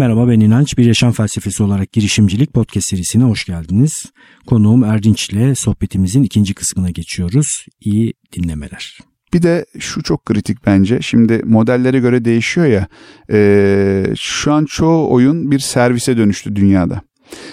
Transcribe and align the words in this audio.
Merhaba 0.00 0.28
ben 0.28 0.40
İnanç. 0.40 0.78
Bir 0.78 0.84
Yaşam 0.84 1.12
Felsefesi 1.12 1.62
olarak 1.62 1.92
girişimcilik 1.92 2.54
podcast 2.54 2.88
serisine 2.88 3.24
hoş 3.24 3.44
geldiniz. 3.44 4.06
Konuğum 4.46 4.84
Erdinç 4.84 5.30
ile 5.30 5.54
sohbetimizin 5.54 6.22
ikinci 6.22 6.54
kısmına 6.54 6.90
geçiyoruz. 6.90 7.66
İyi 7.80 8.12
dinlemeler. 8.32 8.98
Bir 9.32 9.42
de 9.42 9.66
şu 9.78 10.02
çok 10.02 10.26
kritik 10.26 10.66
bence. 10.66 10.98
Şimdi 11.02 11.42
modellere 11.44 11.98
göre 11.98 12.24
değişiyor 12.24 12.66
ya. 12.66 12.88
E, 13.32 14.04
şu 14.16 14.52
an 14.52 14.64
çoğu 14.64 15.12
oyun 15.12 15.50
bir 15.50 15.58
servise 15.58 16.16
dönüştü 16.16 16.56
dünyada. 16.56 17.00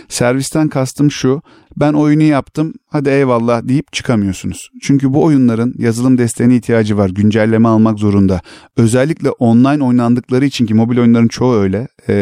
Servisten 0.09 0.69
kastım 0.69 1.11
şu. 1.11 1.41
Ben 1.77 1.93
oyunu 1.93 2.23
yaptım 2.23 2.73
hadi 2.89 3.09
eyvallah 3.09 3.67
deyip 3.67 3.93
çıkamıyorsunuz. 3.93 4.69
Çünkü 4.81 5.13
bu 5.13 5.23
oyunların 5.23 5.73
yazılım 5.77 6.17
desteğine 6.17 6.55
ihtiyacı 6.55 6.97
var. 6.97 7.09
Güncelleme 7.09 7.67
almak 7.67 7.99
zorunda. 7.99 8.41
Özellikle 8.77 9.29
online 9.29 9.83
oynandıkları 9.83 10.45
için 10.45 10.65
ki 10.65 10.73
mobil 10.73 10.97
oyunların 10.97 11.27
çoğu 11.27 11.55
öyle. 11.55 11.87
E, 12.07 12.15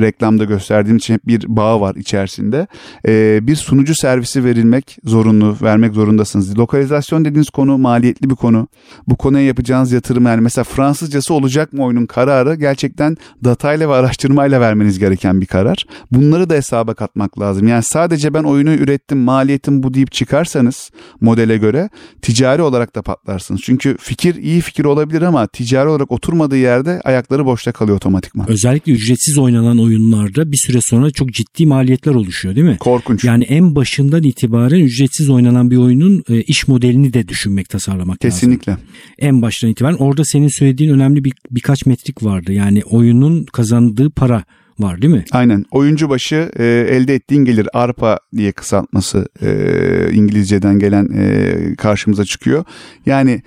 reklamda 0.00 0.44
gösterdiğim 0.44 0.96
için 0.96 1.14
hep 1.14 1.26
bir 1.26 1.44
bağ 1.48 1.80
var 1.80 1.94
içerisinde. 1.94 2.66
E, 3.06 3.40
bir 3.46 3.56
sunucu 3.56 3.94
servisi 3.94 4.44
verilmek 4.44 4.98
zorunlu, 5.04 5.56
vermek 5.62 5.94
zorundasınız. 5.94 6.58
Lokalizasyon 6.58 7.24
dediğiniz 7.24 7.50
konu 7.50 7.78
maliyetli 7.78 8.30
bir 8.30 8.34
konu. 8.34 8.68
Bu 9.06 9.16
konuya 9.16 9.44
yapacağınız 9.44 9.92
yatırım 9.92 10.26
yani 10.26 10.40
mesela 10.40 10.64
Fransızcası 10.64 11.34
olacak 11.34 11.72
mı 11.72 11.84
oyunun 11.84 12.06
kararı 12.06 12.54
gerçekten 12.54 13.16
datayla 13.44 13.88
ve 13.88 13.92
araştırmayla 13.92 14.60
vermeniz 14.60 14.98
gereken 14.98 15.40
bir 15.40 15.46
karar. 15.46 15.86
Bunları 16.12 16.50
da 16.50 16.54
hesaba 16.54 16.94
katmak 16.94 17.40
lazım. 17.40 17.68
Yani 17.68 17.82
sadece 17.82 18.34
ben 18.34 18.42
oyunu 18.42 18.70
ürettim, 18.98 19.18
maliyetim 19.18 19.82
bu 19.82 19.94
deyip 19.94 20.12
çıkarsanız 20.12 20.90
modele 21.20 21.56
göre 21.56 21.88
ticari 22.22 22.62
olarak 22.62 22.94
da 22.94 23.02
patlarsınız. 23.02 23.60
Çünkü 23.64 23.96
fikir 24.00 24.34
iyi 24.34 24.60
fikir 24.60 24.84
olabilir 24.84 25.22
ama 25.22 25.46
ticari 25.46 25.88
olarak 25.88 26.12
oturmadığı 26.12 26.56
yerde 26.56 27.00
ayakları 27.04 27.44
boşta 27.44 27.72
kalıyor 27.72 27.96
otomatikman. 27.96 28.50
Özellikle 28.50 28.92
ücretsiz 28.92 29.38
oynanan 29.38 29.78
oyunlarda 29.78 30.52
bir 30.52 30.56
süre 30.56 30.80
sonra 30.80 31.10
çok 31.10 31.32
ciddi 31.32 31.66
maliyetler 31.66 32.14
oluşuyor 32.14 32.56
değil 32.56 32.66
mi? 32.66 32.76
Korkunç. 32.80 33.24
Yani 33.24 33.44
en 33.44 33.74
başından 33.74 34.22
itibaren 34.22 34.80
ücretsiz 34.80 35.30
oynanan 35.30 35.70
bir 35.70 35.76
oyunun 35.76 36.24
e, 36.28 36.42
iş 36.42 36.68
modelini 36.68 37.12
de 37.12 37.28
düşünmek, 37.28 37.68
tasarlamak 37.68 38.20
Kesinlikle. 38.20 38.72
lazım. 38.72 38.84
Kesinlikle. 38.86 39.26
En 39.28 39.42
baştan 39.42 39.70
itibaren 39.70 39.96
orada 39.96 40.24
senin 40.24 40.48
söylediğin 40.48 40.90
önemli 40.90 41.24
bir 41.24 41.32
birkaç 41.50 41.86
metrik 41.86 42.24
vardı. 42.24 42.52
Yani 42.52 42.82
oyunun 42.84 43.44
kazandığı 43.44 44.10
para 44.10 44.44
var 44.78 45.02
değil 45.02 45.14
mi? 45.14 45.24
Aynen. 45.32 45.64
Oyuncu 45.70 46.08
başı 46.08 46.50
e, 46.56 46.64
elde 46.64 47.14
ettiğin 47.14 47.44
gelir 47.44 47.68
ARPA 47.72 48.18
diye 48.36 48.52
kısaltması 48.52 49.28
e, 49.42 50.12
İngilizceden 50.12 50.78
gelen 50.78 51.08
e, 51.16 51.74
karşımıza 51.74 52.24
çıkıyor. 52.24 52.64
Yani 53.06 53.42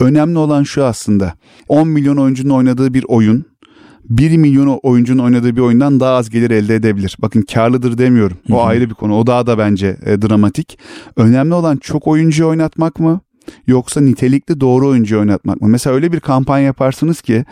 önemli 0.00 0.38
olan 0.38 0.62
şu 0.62 0.84
aslında 0.84 1.34
10 1.68 1.88
milyon 1.88 2.16
oyuncunun 2.16 2.54
oynadığı 2.54 2.94
bir 2.94 3.04
oyun 3.08 3.44
1 4.04 4.36
milyon 4.36 4.80
oyuncunun 4.82 5.22
oynadığı 5.22 5.56
bir 5.56 5.60
oyundan 5.60 6.00
daha 6.00 6.16
az 6.16 6.30
gelir 6.30 6.50
elde 6.50 6.74
edebilir. 6.74 7.16
Bakın 7.18 7.42
karlıdır 7.42 7.98
demiyorum. 7.98 8.36
O 8.50 8.56
Hı-hı. 8.56 8.62
ayrı 8.62 8.90
bir 8.90 8.94
konu. 8.94 9.18
O 9.18 9.26
daha 9.26 9.46
da 9.46 9.58
bence 9.58 9.96
e, 10.06 10.22
dramatik. 10.22 10.78
Önemli 11.16 11.54
olan 11.54 11.76
çok 11.76 12.06
oyuncu 12.06 12.46
oynatmak 12.46 13.00
mı? 13.00 13.20
Yoksa 13.66 14.00
nitelikli 14.00 14.60
doğru 14.60 14.88
oyuncu 14.88 15.18
oynatmak 15.18 15.60
mı? 15.60 15.68
Mesela 15.68 15.96
öyle 15.96 16.12
bir 16.12 16.20
kampanya 16.20 16.64
yaparsınız 16.64 17.20
ki 17.20 17.44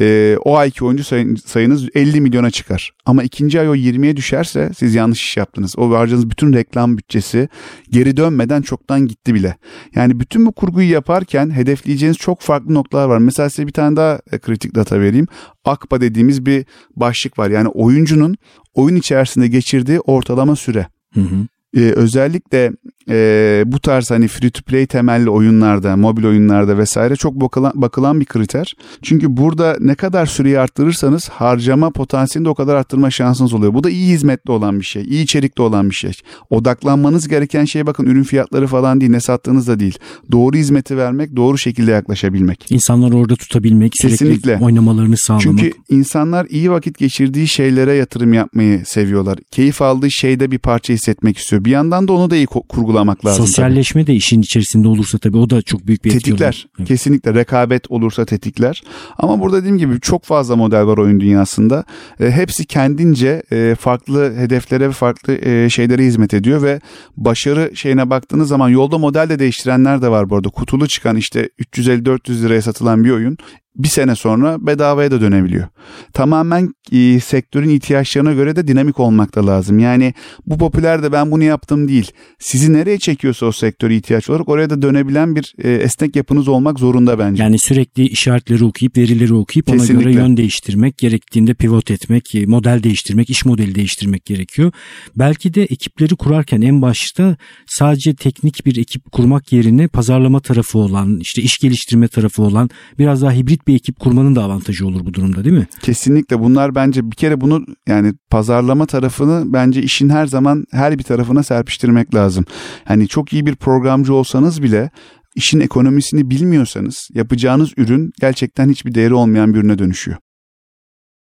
e, 0.00 0.36
o 0.44 0.56
ayki 0.56 0.84
oyuncu 0.84 1.04
sayınız 1.46 1.88
50 1.94 2.20
milyona 2.20 2.50
çıkar. 2.50 2.90
Ama 3.06 3.22
ikinci 3.22 3.60
ay 3.60 3.68
o 3.68 3.74
20'ye 3.74 4.16
düşerse 4.16 4.70
siz 4.76 4.94
yanlış 4.94 5.22
iş 5.22 5.36
yaptınız. 5.36 5.78
O 5.78 5.90
harcadığınız 5.90 6.30
bütün 6.30 6.52
reklam 6.52 6.98
bütçesi 6.98 7.48
geri 7.90 8.16
dönmeden 8.16 8.62
çoktan 8.62 9.06
gitti 9.06 9.34
bile. 9.34 9.56
Yani 9.94 10.20
bütün 10.20 10.46
bu 10.46 10.52
kurguyu 10.52 10.90
yaparken 10.90 11.50
hedefleyeceğiniz 11.50 12.18
çok 12.18 12.40
farklı 12.40 12.74
noktalar 12.74 13.08
var. 13.08 13.18
Mesela 13.18 13.50
size 13.50 13.66
bir 13.66 13.72
tane 13.72 13.96
daha 13.96 14.20
e, 14.32 14.38
kritik 14.38 14.74
data 14.74 15.00
vereyim. 15.00 15.26
AKPA 15.64 16.00
dediğimiz 16.00 16.46
bir 16.46 16.64
başlık 16.96 17.38
var. 17.38 17.50
Yani 17.50 17.68
oyuncunun 17.68 18.36
oyun 18.74 18.96
içerisinde 18.96 19.48
geçirdiği 19.48 20.00
ortalama 20.00 20.56
süre. 20.56 20.86
Hı 21.14 21.20
hı. 21.20 21.46
Ee, 21.76 21.80
özellikle 21.80 22.72
e, 23.08 23.62
bu 23.66 23.80
tarz 23.80 24.10
hani 24.10 24.28
free 24.28 24.50
to 24.50 24.62
play 24.62 24.86
temelli 24.86 25.30
oyunlarda, 25.30 25.96
mobil 25.96 26.24
oyunlarda 26.24 26.78
vesaire 26.78 27.16
çok 27.16 27.34
bakılan, 27.34 27.72
bakılan 27.74 28.20
bir 28.20 28.24
kriter. 28.24 28.74
Çünkü 29.02 29.36
burada 29.36 29.76
ne 29.80 29.94
kadar 29.94 30.26
süreyi 30.26 30.58
arttırırsanız 30.58 31.28
harcama 31.28 31.90
potansiyelini 31.90 32.46
de 32.46 32.50
o 32.50 32.54
kadar 32.54 32.74
arttırma 32.74 33.10
şansınız 33.10 33.54
oluyor. 33.54 33.74
Bu 33.74 33.84
da 33.84 33.90
iyi 33.90 34.08
hizmetli 34.12 34.52
olan 34.52 34.80
bir 34.80 34.84
şey, 34.84 35.02
iyi 35.02 35.22
içerikli 35.22 35.62
olan 35.62 35.90
bir 35.90 35.94
şey. 35.94 36.12
Odaklanmanız 36.50 37.28
gereken 37.28 37.64
şey 37.64 37.86
bakın 37.86 38.06
ürün 38.06 38.22
fiyatları 38.22 38.66
falan 38.66 39.00
değil, 39.00 39.12
ne 39.12 39.20
sattığınız 39.20 39.68
da 39.68 39.80
değil. 39.80 39.98
Doğru 40.32 40.56
hizmeti 40.56 40.96
vermek, 40.96 41.36
doğru 41.36 41.58
şekilde 41.58 41.90
yaklaşabilmek. 41.90 42.66
İnsanları 42.70 43.16
orada 43.16 43.36
tutabilmek, 43.36 43.92
Kesinlikle. 44.02 44.58
oynamalarını 44.60 45.16
sağlamak. 45.16 45.42
Çünkü 45.42 45.72
insanlar 45.88 46.46
iyi 46.50 46.70
vakit 46.70 46.98
geçirdiği 46.98 47.48
şeylere 47.48 47.94
yatırım 47.94 48.32
yapmayı 48.32 48.82
seviyorlar. 48.86 49.38
Keyif 49.50 49.82
aldığı 49.82 50.10
şeyde 50.10 50.50
bir 50.50 50.58
parça 50.58 50.94
hissetmek 50.94 51.38
istiyor. 51.38 51.64
Bir 51.64 51.70
yandan 51.70 52.08
da 52.08 52.12
onu 52.12 52.30
da 52.30 52.36
iyi 52.36 52.46
kurgulamak 52.46 52.89
sağlamak 53.00 53.26
lazım. 53.26 53.46
Sosyalleşme 53.46 54.02
tabii. 54.02 54.12
de 54.12 54.16
işin 54.16 54.42
içerisinde 54.42 54.88
olursa 54.88 55.18
tabii 55.18 55.36
o 55.36 55.50
da 55.50 55.62
çok 55.62 55.86
büyük 55.86 56.04
bir 56.04 56.10
Tetikler. 56.10 56.66
Evet. 56.78 56.88
Kesinlikle 56.88 57.34
rekabet 57.34 57.90
olursa 57.90 58.24
tetikler. 58.24 58.82
Ama 59.18 59.40
burada 59.40 59.56
dediğim 59.56 59.78
gibi 59.78 60.00
çok 60.00 60.24
fazla 60.24 60.56
model 60.56 60.86
var 60.86 60.98
oyun 60.98 61.20
dünyasında. 61.20 61.84
E, 62.20 62.30
hepsi 62.30 62.66
kendince 62.66 63.42
e, 63.52 63.74
farklı 63.80 64.34
hedeflere 64.36 64.88
ve 64.88 64.92
farklı 64.92 65.32
e, 65.32 65.70
şeylere 65.70 66.04
hizmet 66.04 66.34
ediyor 66.34 66.62
ve 66.62 66.80
başarı 67.16 67.72
şeyine 67.74 68.10
baktığınız 68.10 68.48
zaman 68.48 68.68
yolda 68.68 68.98
model 68.98 69.28
de 69.28 69.38
değiştirenler 69.38 70.02
de 70.02 70.08
var 70.08 70.30
bu 70.30 70.36
arada. 70.36 70.48
Kutulu 70.48 70.88
çıkan 70.88 71.16
işte 71.16 71.50
350-400 71.74 72.42
liraya 72.42 72.62
satılan 72.62 73.04
bir 73.04 73.10
oyun 73.10 73.38
bir 73.76 73.88
sene 73.88 74.14
sonra 74.14 74.66
bedavaya 74.66 75.10
da 75.10 75.20
dönebiliyor. 75.20 75.68
Tamamen 76.12 76.74
e, 76.92 77.20
sektörün 77.20 77.68
ihtiyaçlarına 77.68 78.32
göre 78.32 78.56
de 78.56 78.68
dinamik 78.68 79.00
olmak 79.00 79.34
da 79.34 79.46
lazım. 79.46 79.78
Yani 79.78 80.14
bu 80.46 80.58
popüler 80.58 81.02
de 81.02 81.12
ben 81.12 81.30
bunu 81.30 81.44
yaptım 81.44 81.88
değil. 81.88 82.10
Sizi 82.38 82.72
nereye 82.72 82.98
çekiyorsa 82.98 83.46
o 83.46 83.52
sektörü 83.52 83.94
ihtiyaç 83.94 84.30
olarak 84.30 84.48
oraya 84.48 84.70
da 84.70 84.82
dönebilen 84.82 85.36
bir 85.36 85.54
e, 85.58 85.70
esnek 85.72 86.16
yapınız 86.16 86.48
olmak 86.48 86.78
zorunda 86.78 87.18
bence. 87.18 87.42
Yani 87.42 87.56
sürekli 87.58 88.08
işaretleri 88.08 88.64
okuyup 88.64 88.96
verileri 88.96 89.34
okuyup 89.34 89.66
Kesinlikle. 89.66 89.94
ona 89.94 90.02
göre 90.02 90.12
yön 90.12 90.36
değiştirmek, 90.36 90.98
gerektiğinde 90.98 91.54
pivot 91.54 91.90
etmek, 91.90 92.34
e, 92.34 92.46
model 92.46 92.82
değiştirmek, 92.82 93.30
iş 93.30 93.44
modeli 93.44 93.74
değiştirmek 93.74 94.24
gerekiyor. 94.24 94.72
Belki 95.16 95.54
de 95.54 95.62
ekipleri 95.62 96.16
kurarken 96.16 96.60
en 96.60 96.82
başta 96.82 97.36
sadece 97.66 98.14
teknik 98.14 98.66
bir 98.66 98.76
ekip 98.76 99.12
kurmak 99.12 99.52
yerine 99.52 99.88
pazarlama 99.88 100.40
tarafı 100.40 100.78
olan, 100.78 101.18
işte 101.20 101.42
iş 101.42 101.58
geliştirme 101.58 102.08
tarafı 102.08 102.42
olan 102.42 102.70
biraz 102.98 103.22
daha 103.22 103.32
hibrit 103.32 103.59
bir 103.66 103.74
ekip 103.74 104.00
kurmanın 104.00 104.36
da 104.36 104.42
avantajı 104.42 104.86
olur 104.86 105.06
bu 105.06 105.14
durumda 105.14 105.44
değil 105.44 105.56
mi? 105.56 105.66
Kesinlikle 105.82 106.40
bunlar 106.40 106.74
bence 106.74 107.10
bir 107.10 107.16
kere 107.16 107.40
bunu 107.40 107.64
yani 107.88 108.14
pazarlama 108.30 108.86
tarafını 108.86 109.52
bence 109.52 109.82
işin 109.82 110.08
her 110.08 110.26
zaman 110.26 110.64
her 110.72 110.98
bir 110.98 111.04
tarafına 111.04 111.42
serpiştirmek 111.42 112.14
lazım. 112.14 112.44
Hani 112.84 113.08
çok 113.08 113.32
iyi 113.32 113.46
bir 113.46 113.56
programcı 113.56 114.14
olsanız 114.14 114.62
bile 114.62 114.90
işin 115.36 115.60
ekonomisini 115.60 116.30
bilmiyorsanız 116.30 117.08
yapacağınız 117.14 117.72
ürün 117.76 118.10
gerçekten 118.20 118.68
hiçbir 118.68 118.94
değeri 118.94 119.14
olmayan 119.14 119.54
bir 119.54 119.58
ürüne 119.58 119.78
dönüşüyor. 119.78 120.18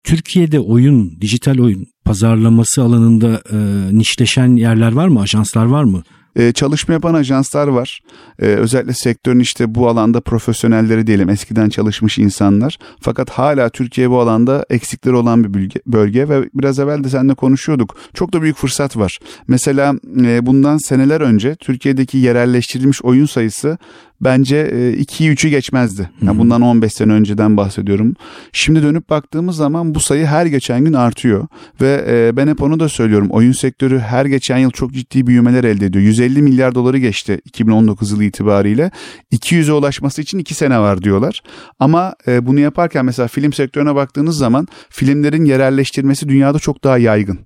Türkiye'de 0.04 0.60
oyun, 0.60 1.20
dijital 1.20 1.58
oyun 1.58 1.86
pazarlaması 2.04 2.82
alanında 2.82 3.42
e, 3.52 3.58
nişleşen 3.98 4.56
yerler 4.56 4.92
var 4.92 5.08
mı? 5.08 5.20
Ajanslar 5.20 5.64
var 5.64 5.84
mı? 5.84 6.02
E, 6.36 6.52
çalışma 6.52 6.94
yapan 6.94 7.14
ajanslar 7.14 7.66
var. 7.66 8.00
E, 8.38 8.46
özellikle 8.46 8.92
sektörün 8.92 9.40
işte 9.40 9.74
bu 9.74 9.88
alanda 9.88 10.20
profesyonelleri 10.20 11.06
diyelim 11.06 11.28
eskiden 11.28 11.68
çalışmış 11.68 12.18
insanlar. 12.18 12.78
Fakat 13.00 13.30
hala 13.30 13.68
Türkiye 13.68 14.10
bu 14.10 14.20
alanda 14.20 14.66
eksikleri 14.70 15.14
olan 15.14 15.44
bir 15.44 15.54
bölge, 15.54 15.80
bölge 15.86 16.28
ve 16.28 16.50
biraz 16.54 16.78
evvel 16.78 17.04
de 17.04 17.08
seninle 17.08 17.34
konuşuyorduk. 17.34 17.96
Çok 18.14 18.32
da 18.32 18.42
büyük 18.42 18.56
fırsat 18.56 18.96
var. 18.96 19.18
Mesela 19.48 19.94
e, 20.22 20.46
bundan 20.46 20.78
seneler 20.78 21.20
önce 21.20 21.54
Türkiye'deki 21.54 22.18
yerelleştirilmiş 22.18 23.02
oyun 23.02 23.26
sayısı 23.26 23.78
bence 24.20 24.56
2'yi 24.98 25.30
e, 25.30 25.32
3'ü 25.32 25.48
geçmezdi. 25.48 26.10
Yani 26.22 26.38
bundan 26.38 26.60
15 26.62 26.92
sene 26.92 27.12
önceden 27.12 27.56
bahsediyorum. 27.56 28.14
Şimdi 28.52 28.82
dönüp 28.82 29.10
baktığımız 29.10 29.56
zaman 29.56 29.94
bu 29.94 30.00
sayı 30.00 30.26
her 30.26 30.46
geçen 30.46 30.84
gün 30.84 30.92
artıyor 30.92 31.46
ve 31.80 32.04
e, 32.08 32.36
ben 32.36 32.48
hep 32.48 32.62
onu 32.62 32.80
da 32.80 32.88
söylüyorum. 32.88 33.28
Oyun 33.30 33.52
sektörü 33.52 33.98
her 33.98 34.26
geçen 34.26 34.58
yıl 34.58 34.70
çok 34.70 34.92
ciddi 34.92 35.26
büyümeler 35.26 35.64
elde 35.64 35.86
ediyor. 35.86 36.04
150 36.04 36.42
milyar 36.42 36.74
doları 36.74 36.98
geçti 36.98 37.40
2019 37.44 38.10
yılı 38.10 38.24
itibariyle. 38.24 38.90
200'e 39.32 39.72
ulaşması 39.72 40.22
için 40.22 40.38
2 40.38 40.54
sene 40.54 40.78
var 40.78 41.02
diyorlar. 41.02 41.42
Ama 41.78 42.14
e, 42.26 42.46
bunu 42.46 42.60
yaparken 42.60 43.04
mesela 43.04 43.28
film 43.28 43.52
sektörüne 43.52 43.94
baktığınız 43.94 44.36
zaman 44.36 44.68
filmlerin 44.88 45.44
yerelleştirmesi 45.44 46.28
dünyada 46.28 46.58
çok 46.58 46.84
daha 46.84 46.98
yaygın. 46.98 47.38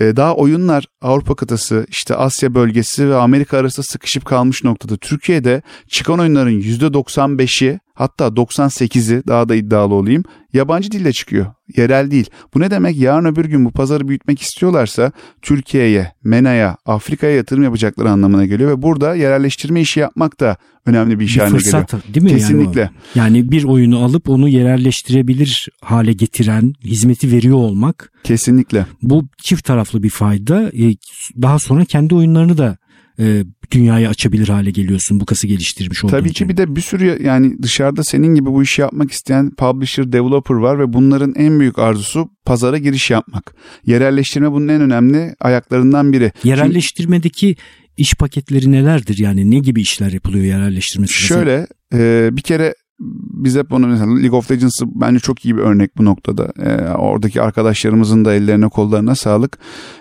Daha 0.00 0.34
oyunlar 0.34 0.84
Avrupa 1.02 1.34
kıtası, 1.34 1.86
işte 1.88 2.14
Asya 2.14 2.54
bölgesi 2.54 3.08
ve 3.08 3.16
Amerika 3.16 3.58
arasında 3.58 3.86
sıkışıp 3.90 4.24
kalmış 4.24 4.64
noktada. 4.64 4.96
Türkiye'de 4.96 5.62
çıkan 5.88 6.15
oyunların 6.18 6.60
%95'i 6.60 7.80
hatta 7.94 8.26
98'i 8.26 9.26
daha 9.26 9.48
da 9.48 9.54
iddialı 9.54 9.94
olayım 9.94 10.24
yabancı 10.52 10.90
dille 10.90 11.12
çıkıyor. 11.12 11.46
Yerel 11.76 12.10
değil. 12.10 12.30
Bu 12.54 12.60
ne 12.60 12.70
demek? 12.70 12.96
Yarın 12.96 13.24
öbür 13.24 13.44
gün 13.44 13.64
bu 13.64 13.70
pazarı 13.70 14.08
büyütmek 14.08 14.42
istiyorlarsa 14.42 15.12
Türkiye'ye, 15.42 16.12
MENA'ya, 16.24 16.76
Afrika'ya 16.86 17.36
yatırım 17.36 17.62
yapacakları 17.62 18.10
anlamına 18.10 18.46
geliyor 18.46 18.70
ve 18.70 18.82
burada 18.82 19.14
yerelleştirme 19.14 19.80
işi 19.80 20.00
yapmak 20.00 20.40
da 20.40 20.56
önemli 20.86 21.20
bir 21.20 21.24
iş 21.24 21.36
bir 21.36 21.40
haline 21.40 21.58
fırsat, 21.58 21.90
geliyor. 21.90 22.14
değil 22.14 22.24
mi? 22.24 22.30
Kesinlikle. 22.30 22.80
Yani, 22.80 23.36
yani 23.38 23.50
bir 23.50 23.64
oyunu 23.64 24.04
alıp 24.04 24.28
onu 24.28 24.48
yerelleştirebilir 24.48 25.68
hale 25.82 26.12
getiren, 26.12 26.72
hizmeti 26.84 27.32
veriyor 27.32 27.56
olmak. 27.56 28.12
Kesinlikle. 28.24 28.86
Bu 29.02 29.28
çift 29.42 29.64
taraflı 29.64 30.02
bir 30.02 30.10
fayda. 30.10 30.62
E, 30.62 30.94
daha 31.42 31.58
sonra 31.58 31.84
kendi 31.84 32.14
oyunlarını 32.14 32.58
da 32.58 32.76
e, 33.20 33.44
dünyaya 33.70 34.10
açabilir 34.10 34.48
hale 34.48 34.70
geliyorsun 34.70 35.20
bu 35.20 35.26
kası 35.26 35.46
geliştirmiş 35.46 36.04
olduğun 36.04 36.18
Tabii 36.18 36.32
ki 36.32 36.48
bir 36.48 36.56
de 36.56 36.76
bir 36.76 36.80
sürü 36.80 37.22
yani 37.22 37.62
dışarıda 37.62 38.04
senin 38.04 38.34
gibi 38.34 38.52
bu 38.52 38.62
işi 38.62 38.80
yapmak 38.80 39.10
isteyen 39.10 39.50
publisher, 39.50 40.12
developer 40.12 40.54
var 40.54 40.78
ve 40.78 40.92
bunların 40.92 41.34
en 41.36 41.60
büyük 41.60 41.78
arzusu 41.78 42.28
pazara 42.44 42.78
giriş 42.78 43.10
yapmak. 43.10 43.54
Yerelleştirme 43.86 44.52
bunun 44.52 44.68
en 44.68 44.80
önemli 44.80 45.34
ayaklarından 45.40 46.12
biri. 46.12 46.32
Yerelleştirmedeki 46.44 47.56
iş 47.96 48.14
paketleri 48.14 48.72
nelerdir? 48.72 49.18
Yani 49.18 49.50
ne 49.50 49.58
gibi 49.58 49.80
işler 49.80 50.12
yapılıyor 50.12 50.44
yerelleştirme 50.44 51.06
sırasında? 51.06 51.38
Şöyle 51.38 51.66
e, 51.94 52.28
bir 52.36 52.42
kere 52.42 52.74
biz 52.98 53.56
hep 53.56 53.72
onu 53.72 53.86
mesela 53.86 54.14
League 54.14 54.38
of 54.38 54.50
Legends'ı 54.50 54.84
bence 54.94 55.18
çok 55.18 55.44
iyi 55.44 55.56
bir 55.56 55.62
örnek 55.62 55.96
bu 55.96 56.04
noktada. 56.04 56.52
Ee, 56.58 56.90
oradaki 56.90 57.42
arkadaşlarımızın 57.42 58.24
da 58.24 58.34
ellerine 58.34 58.68
kollarına 58.68 59.14
sağlık. 59.14 59.58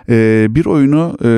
Ee, 0.09 0.47
bir 0.49 0.65
oyunu 0.65 1.17
e, 1.23 1.29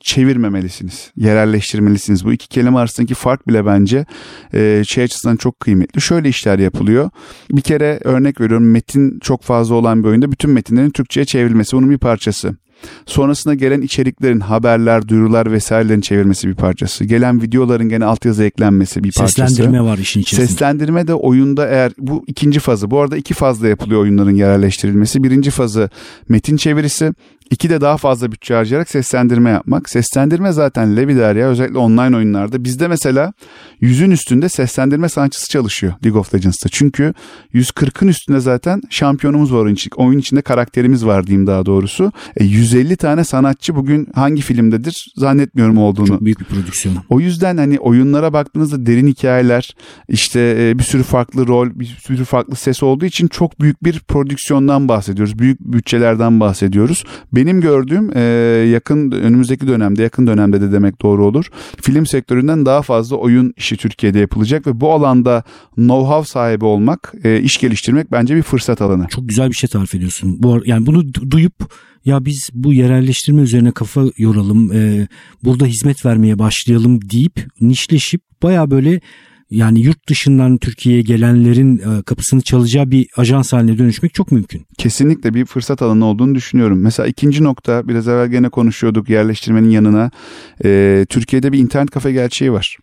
çevirmemelisiniz. 0.00 1.12
Yerelleştirmelisiniz. 1.16 2.24
Bu 2.24 2.32
iki 2.32 2.48
kelime 2.48 2.78
arasındaki 2.78 3.14
fark 3.14 3.48
bile 3.48 3.66
bence 3.66 4.06
e, 4.54 4.82
şey 4.86 5.04
açısından 5.04 5.36
çok 5.36 5.60
kıymetli. 5.60 6.00
Şöyle 6.00 6.28
işler 6.28 6.58
yapılıyor. 6.58 7.10
Bir 7.50 7.62
kere 7.62 8.00
örnek 8.04 8.40
veriyorum 8.40 8.70
metin 8.70 9.18
çok 9.18 9.42
fazla 9.42 9.74
olan 9.74 10.04
bir 10.04 10.08
oyunda 10.08 10.32
bütün 10.32 10.50
metinlerin 10.50 10.90
Türkçe'ye 10.90 11.24
çevrilmesi 11.24 11.76
bunun 11.76 11.90
bir 11.90 11.98
parçası. 11.98 12.56
Sonrasında 13.06 13.54
gelen 13.54 13.80
içeriklerin 13.80 14.40
haberler, 14.40 15.08
duyurular 15.08 15.52
vesairelerin 15.52 16.00
çevirmesi 16.00 16.48
bir 16.48 16.54
parçası. 16.54 17.04
Gelen 17.04 17.42
videoların 17.42 17.88
gene 17.88 18.04
altyazı 18.04 18.44
eklenmesi 18.44 19.04
bir 19.04 19.12
parçası. 19.12 19.48
Seslendirme 19.48 19.82
var 19.82 19.98
işin 19.98 20.20
içerisinde. 20.20 20.48
Seslendirme 20.48 21.06
de 21.06 21.14
oyunda 21.14 21.68
eğer 21.68 21.92
bu 21.98 22.24
ikinci 22.26 22.60
fazı. 22.60 22.90
Bu 22.90 23.00
arada 23.00 23.16
iki 23.16 23.34
fazla 23.34 23.68
yapılıyor 23.68 24.00
oyunların 24.00 24.34
yerelleştirilmesi. 24.34 25.24
Birinci 25.24 25.50
fazı 25.50 25.90
metin 26.28 26.56
çevirisi. 26.56 27.12
İki 27.50 27.70
de 27.70 27.80
daha 27.80 27.96
fazla 27.96 28.32
bütçe 28.32 28.54
harcayarak 28.54 28.90
seslendirme 28.90 29.50
yapmak. 29.50 29.88
Seslendirme 29.88 30.52
zaten 30.52 30.96
levider 30.96 31.36
ya 31.36 31.48
özellikle 31.48 31.78
online 31.78 32.16
oyunlarda. 32.16 32.64
Bizde 32.64 32.88
mesela 32.88 33.32
yüzün 33.80 34.10
üstünde 34.10 34.48
seslendirme 34.48 35.08
sanatçısı 35.08 35.48
çalışıyor 35.48 35.92
League 36.04 36.20
of 36.20 36.34
Legends'ta. 36.34 36.68
Çünkü 36.68 37.14
140'ın 37.54 38.08
üstünde 38.08 38.40
zaten 38.40 38.82
şampiyonumuz 38.90 39.54
var 39.54 39.64
oyun, 39.64 39.74
için, 39.74 39.90
oyun 39.96 40.18
içinde 40.18 40.42
karakterimiz 40.42 41.06
var 41.06 41.26
diyeyim 41.26 41.46
daha 41.46 41.66
doğrusu. 41.66 42.12
E, 42.36 42.44
150 42.44 42.96
tane 42.96 43.24
sanatçı 43.24 43.76
bugün 43.76 44.08
hangi 44.14 44.42
filmdedir 44.42 45.12
zannetmiyorum 45.16 45.78
olduğunu. 45.78 46.06
Çok 46.06 46.24
büyük 46.24 46.40
bir 46.40 46.44
prodüksiyon. 46.44 46.96
O 47.08 47.20
yüzden 47.20 47.56
hani 47.56 47.78
oyunlara 47.78 48.32
baktığınızda 48.32 48.86
derin 48.86 49.06
hikayeler 49.06 49.76
işte 50.08 50.56
e, 50.58 50.78
bir 50.78 50.84
sürü 50.84 51.02
farklı 51.02 51.46
rol 51.46 51.68
bir 51.74 51.86
sürü 51.86 52.24
farklı 52.24 52.56
ses 52.56 52.82
olduğu 52.82 53.04
için 53.04 53.28
çok 53.28 53.60
büyük 53.60 53.84
bir 53.84 54.00
prodüksiyondan 54.00 54.88
bahsediyoruz. 54.88 55.38
Büyük 55.38 55.60
bütçelerden 55.60 56.40
bahsediyoruz. 56.40 57.04
Benim 57.32 57.39
gördüğüm 57.46 58.16
e, 58.16 58.20
yakın 58.72 59.10
önümüzdeki 59.10 59.68
dönemde 59.68 60.02
yakın 60.02 60.26
dönemde 60.26 60.60
de 60.60 60.72
demek 60.72 61.02
doğru 61.02 61.26
olur. 61.26 61.46
Film 61.82 62.06
sektöründen 62.06 62.66
daha 62.66 62.82
fazla 62.82 63.16
oyun 63.16 63.52
işi 63.56 63.76
Türkiye'de 63.76 64.18
yapılacak 64.18 64.66
ve 64.66 64.80
bu 64.80 64.92
alanda 64.92 65.44
know-how 65.78 66.26
sahibi 66.26 66.64
olmak, 66.64 67.12
e, 67.24 67.40
iş 67.40 67.58
geliştirmek 67.58 68.12
bence 68.12 68.36
bir 68.36 68.42
fırsat 68.42 68.82
alanı. 68.82 69.06
Çok 69.08 69.28
güzel 69.28 69.48
bir 69.48 69.54
şey 69.54 69.70
tarif 69.70 69.94
ediyorsun. 69.94 70.36
Bu 70.42 70.60
yani 70.64 70.86
bunu 70.86 71.14
duyup 71.14 71.54
ya 72.04 72.24
biz 72.24 72.48
bu 72.52 72.72
yerelleştirme 72.72 73.42
üzerine 73.42 73.72
kafa 73.72 74.02
yoralım, 74.18 74.72
e, 74.72 75.08
burada 75.44 75.66
hizmet 75.66 76.06
vermeye 76.06 76.38
başlayalım 76.38 77.10
deyip 77.10 77.46
nişleşip 77.60 78.22
baya 78.42 78.70
böyle 78.70 79.00
yani 79.50 79.80
yurt 79.80 80.08
dışından 80.08 80.58
Türkiye'ye 80.58 81.02
gelenlerin 81.02 81.78
e, 81.78 82.02
kapısını 82.02 82.40
çalacağı 82.42 82.90
bir 82.90 83.06
ajans 83.16 83.52
haline 83.52 83.78
dönüşmek 83.78 84.14
çok 84.14 84.32
mümkün. 84.32 84.66
Kesinlikle 84.78 85.34
bir 85.34 85.44
fırsat 85.44 85.82
alanı 85.82 86.04
olduğunu 86.04 86.34
düşünüyorum. 86.34 86.80
Mesela 86.80 87.06
ikinci 87.06 87.44
nokta 87.44 87.88
biraz 87.88 88.08
evvel 88.08 88.28
gene 88.28 88.48
konuşuyorduk 88.48 89.08
yerleştirmenin 89.08 89.70
yanına 89.70 90.10
e, 90.64 91.06
Türkiye'de 91.08 91.52
bir 91.52 91.58
internet 91.58 91.90
kafe 91.90 92.12
gerçeği 92.12 92.52
var. 92.52 92.76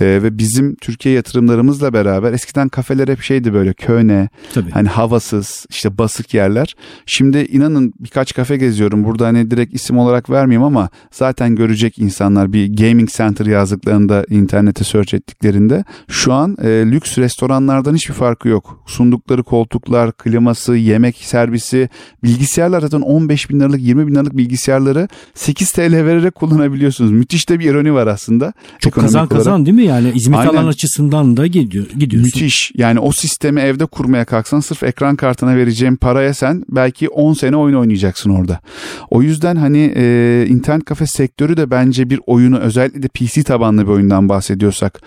Ee, 0.00 0.04
ve 0.04 0.38
bizim 0.38 0.74
Türkiye 0.74 1.14
yatırımlarımızla 1.14 1.92
beraber 1.92 2.32
eskiden 2.32 2.68
kafeler 2.68 3.08
hep 3.08 3.22
şeydi 3.22 3.54
böyle 3.54 3.72
köhne, 3.72 4.28
Tabii. 4.54 4.70
hani 4.70 4.88
havasız, 4.88 5.66
işte 5.70 5.98
basık 5.98 6.34
yerler. 6.34 6.74
Şimdi 7.06 7.38
inanın 7.38 7.92
birkaç 8.00 8.34
kafe 8.34 8.56
geziyorum. 8.56 9.04
Burada 9.04 9.26
hani 9.26 9.50
direkt 9.50 9.74
isim 9.74 9.98
olarak 9.98 10.30
vermeyeyim 10.30 10.62
ama 10.62 10.88
zaten 11.10 11.56
görecek 11.56 11.98
insanlar 11.98 12.52
bir 12.52 12.76
gaming 12.76 13.10
center 13.10 13.46
yazdıklarında 13.46 14.24
internete 14.30 14.84
search 14.84 15.14
ettiklerinde 15.14 15.84
şu 16.08 16.32
an 16.32 16.56
e, 16.62 16.68
lüks 16.68 17.18
restoranlardan 17.18 17.94
hiçbir 17.94 18.14
farkı 18.14 18.48
yok. 18.48 18.82
Sundukları 18.86 19.42
koltuklar, 19.42 20.12
kliması, 20.12 20.76
yemek 20.76 21.16
servisi, 21.16 21.88
bilgisayarlar 22.24 22.80
zaten 22.80 23.00
15 23.00 23.50
bin 23.50 23.60
liralık 23.60 23.80
20 23.80 24.06
bin 24.06 24.14
liralık 24.14 24.36
bilgisayarları 24.36 25.08
8 25.34 25.72
TL 25.72 25.92
vererek 25.92 26.34
kullanabiliyorsunuz. 26.34 27.12
Müthiş 27.12 27.48
de 27.48 27.58
bir 27.58 27.70
ironi 27.70 27.94
var 27.94 28.06
aslında. 28.06 28.52
Çok 28.78 28.92
kazan 28.92 29.28
kazan 29.28 29.43
kazan 29.44 29.66
değil 29.66 29.76
mi? 29.76 29.84
Yani 29.84 30.12
hizmet 30.12 30.38
Aynen. 30.38 30.50
alan 30.50 30.66
açısından 30.66 31.36
da 31.36 31.46
gidiyor, 31.46 31.86
gidiyorsun. 31.98 32.32
Müthiş. 32.34 32.72
Yani 32.74 33.00
o 33.00 33.12
sistemi 33.12 33.60
evde 33.60 33.86
kurmaya 33.86 34.24
kalksan 34.24 34.60
sırf 34.60 34.82
ekran 34.82 35.16
kartına 35.16 35.56
vereceğim 35.56 35.96
paraya 35.96 36.34
sen 36.34 36.64
belki 36.68 37.08
10 37.08 37.32
sene 37.34 37.56
oyun 37.56 37.76
oynayacaksın 37.76 38.30
orada. 38.30 38.60
O 39.10 39.22
yüzden 39.22 39.56
hani 39.56 39.92
e, 39.96 40.46
internet 40.48 40.84
kafe 40.84 41.06
sektörü 41.06 41.56
de 41.56 41.70
bence 41.70 42.10
bir 42.10 42.20
oyunu 42.26 42.58
özellikle 42.58 43.02
de 43.02 43.08
PC 43.08 43.42
tabanlı 43.42 43.82
bir 43.82 43.90
oyundan 43.90 44.28
bahsediyorsak 44.28 45.00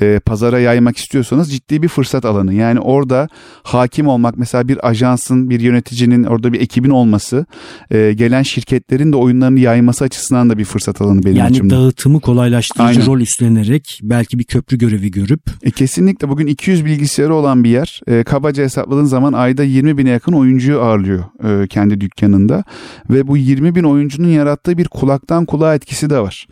e, 0.00 0.20
pazara 0.20 0.58
yaymak 0.58 0.96
istiyorsanız 0.96 1.52
ciddi 1.52 1.82
bir 1.82 1.88
fırsat 1.88 2.24
alanı. 2.24 2.54
Yani 2.54 2.80
orada 2.80 3.28
hakim 3.62 4.08
olmak 4.08 4.38
mesela 4.38 4.68
bir 4.68 4.88
ajansın, 4.88 5.50
bir 5.50 5.60
yöneticinin 5.60 6.24
orada 6.24 6.52
bir 6.52 6.60
ekibin 6.60 6.90
olması 6.90 7.46
e, 7.90 8.12
gelen 8.12 8.42
şirketlerin 8.42 9.12
de 9.12 9.16
oyunlarını 9.16 9.60
yayması 9.60 10.04
açısından 10.04 10.50
da 10.50 10.58
bir 10.58 10.64
fırsat 10.64 11.00
alanı 11.00 11.24
benim 11.24 11.36
yani 11.36 11.50
açımdan. 11.50 11.76
Yani 11.76 11.84
dağıtımı 11.84 12.20
kolaylaştırıcı 12.20 13.00
Aynen. 13.00 13.06
rol 13.06 13.20
üstlenerek 13.20 13.83
ederek 13.84 14.00
belki 14.02 14.38
bir 14.38 14.44
köprü 14.44 14.78
görevi 14.78 15.10
görüp. 15.10 15.40
E, 15.62 15.70
kesinlikle 15.70 16.28
bugün 16.28 16.46
200 16.46 16.84
bilgisayarı 16.84 17.34
olan 17.34 17.64
bir 17.64 17.70
yer 17.70 18.00
e, 18.06 18.24
kabaca 18.24 18.64
hesapladığın 18.64 19.04
zaman 19.04 19.32
ayda 19.32 19.64
20 19.64 19.98
bine 19.98 20.10
yakın 20.10 20.32
oyuncuyu 20.32 20.80
ağırlıyor 20.80 21.24
e, 21.44 21.68
kendi 21.68 22.00
dükkanında. 22.00 22.64
Ve 23.10 23.26
bu 23.26 23.36
20 23.36 23.74
bin 23.74 23.84
oyuncunun 23.84 24.28
yarattığı 24.28 24.78
bir 24.78 24.88
kulaktan 24.88 25.46
kulağa 25.46 25.74
etkisi 25.74 26.10
de 26.10 26.18
var. 26.18 26.46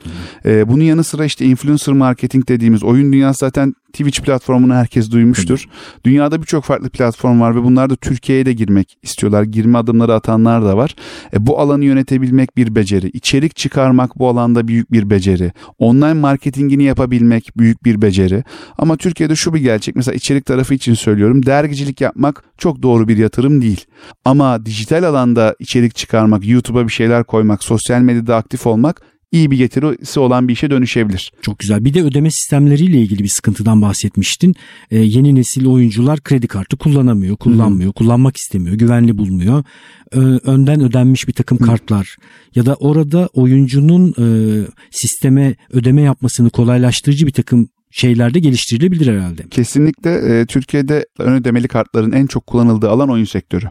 E, 0.44 0.69
bunun 0.69 0.84
yanı 0.84 1.05
sıra 1.05 1.25
işte 1.25 1.44
influencer 1.44 1.94
marketing 1.94 2.49
dediğimiz 2.49 2.82
oyun 2.82 3.12
dünyası 3.12 3.38
zaten 3.38 3.75
Twitch 3.93 4.20
platformunu 4.20 4.75
herkes 4.75 5.11
duymuştur. 5.11 5.69
Dünyada 6.05 6.40
birçok 6.40 6.64
farklı 6.64 6.90
platform 6.90 7.40
var 7.40 7.56
ve 7.56 7.62
bunlar 7.62 7.90
da 7.90 7.96
Türkiye'ye 7.96 8.46
de 8.46 8.52
girmek 8.52 8.99
istiyorlar. 9.02 9.43
Girme 9.43 9.79
adımları 9.79 10.14
atanlar 10.14 10.65
da 10.65 10.77
var. 10.77 10.96
E, 11.34 11.46
bu 11.46 11.60
alanı 11.60 11.84
yönetebilmek 11.84 12.56
bir 12.56 12.74
beceri. 12.74 13.08
İçerik 13.08 13.56
çıkarmak 13.56 14.19
bu 14.19 14.29
alanda 14.29 14.69
büyük 14.69 14.93
bir 14.93 15.10
beceri. 15.10 15.53
Online 15.79 16.15
marketingini 16.15 16.82
yapabilmek 16.84 17.21
büyük 17.58 17.84
bir 17.84 18.02
beceri. 18.02 18.44
Ama 18.79 18.96
Türkiye'de 18.96 19.36
şu 19.36 19.55
bir 19.55 19.60
gerçek. 19.60 19.96
Mesela 19.96 20.14
içerik 20.14 20.46
tarafı 20.46 20.74
için 20.74 20.94
söylüyorum. 20.94 21.46
Dergicilik 21.46 22.00
yapmak 22.00 22.44
çok 22.58 22.82
doğru 22.82 23.08
bir 23.08 23.17
yatırım 23.17 23.62
değil. 23.62 23.84
Ama 24.24 24.67
dijital 24.67 25.02
alanda 25.02 25.56
içerik 25.58 25.94
çıkarmak, 25.94 26.48
YouTube'a 26.48 26.86
bir 26.86 26.93
şeyler 26.93 27.24
koymak, 27.24 27.64
sosyal 27.64 28.00
medyada 28.00 28.36
aktif 28.36 28.67
olmak 28.67 29.02
iyi 29.32 29.51
bir 29.51 29.56
getirisi 29.56 30.20
olan 30.20 30.48
bir 30.48 30.53
işe 30.53 30.70
dönüşebilir. 30.70 31.32
Çok 31.43 31.58
güzel. 31.58 31.84
Bir 31.84 31.94
de 31.94 32.03
ödeme 32.03 32.31
sistemleriyle 32.31 33.01
ilgili 33.01 33.22
bir 33.22 33.29
sıkıntıdan 33.29 33.82
bahsetmiştin. 33.82 34.55
Ee, 34.91 34.98
yeni 34.98 35.34
nesil 35.34 35.67
oyuncular 35.67 36.20
kredi 36.20 36.48
kartı 36.48 36.77
kullanamıyor, 36.77 37.36
kullanmıyor, 37.36 37.84
Hı-hı. 37.84 37.93
kullanmak 37.93 38.36
istemiyor, 38.36 38.77
güvenli 38.77 39.19
bulmuyor. 39.19 39.65
Ee, 40.12 40.19
önden 40.19 40.81
ödenmiş 40.81 41.29
bir 41.29 41.32
takım 41.32 41.58
Hı-hı. 41.58 41.67
kartlar 41.67 42.17
ya 42.55 42.67
da 42.67 42.74
orada 42.74 43.29
oyuncunun 43.32 44.15
e, 44.19 44.27
sisteme 44.91 45.55
ödeme 45.72 46.03
yapmasını 46.03 46.51
kolaylaştırıcı 46.51 47.27
bir 47.27 47.32
takım 47.32 47.69
şeylerde 47.91 48.39
geliştirilebilir 48.39 49.06
herhalde. 49.06 49.43
Kesinlikle 49.51 50.10
e, 50.10 50.46
Türkiye'de 50.46 51.06
ön 51.19 51.32
ödemeli 51.32 51.69
kartların 51.69 52.12
en 52.12 52.27
çok 52.27 52.46
kullanıldığı 52.46 52.91
alan 52.91 53.10
oyun 53.10 53.24
sektörü. 53.24 53.67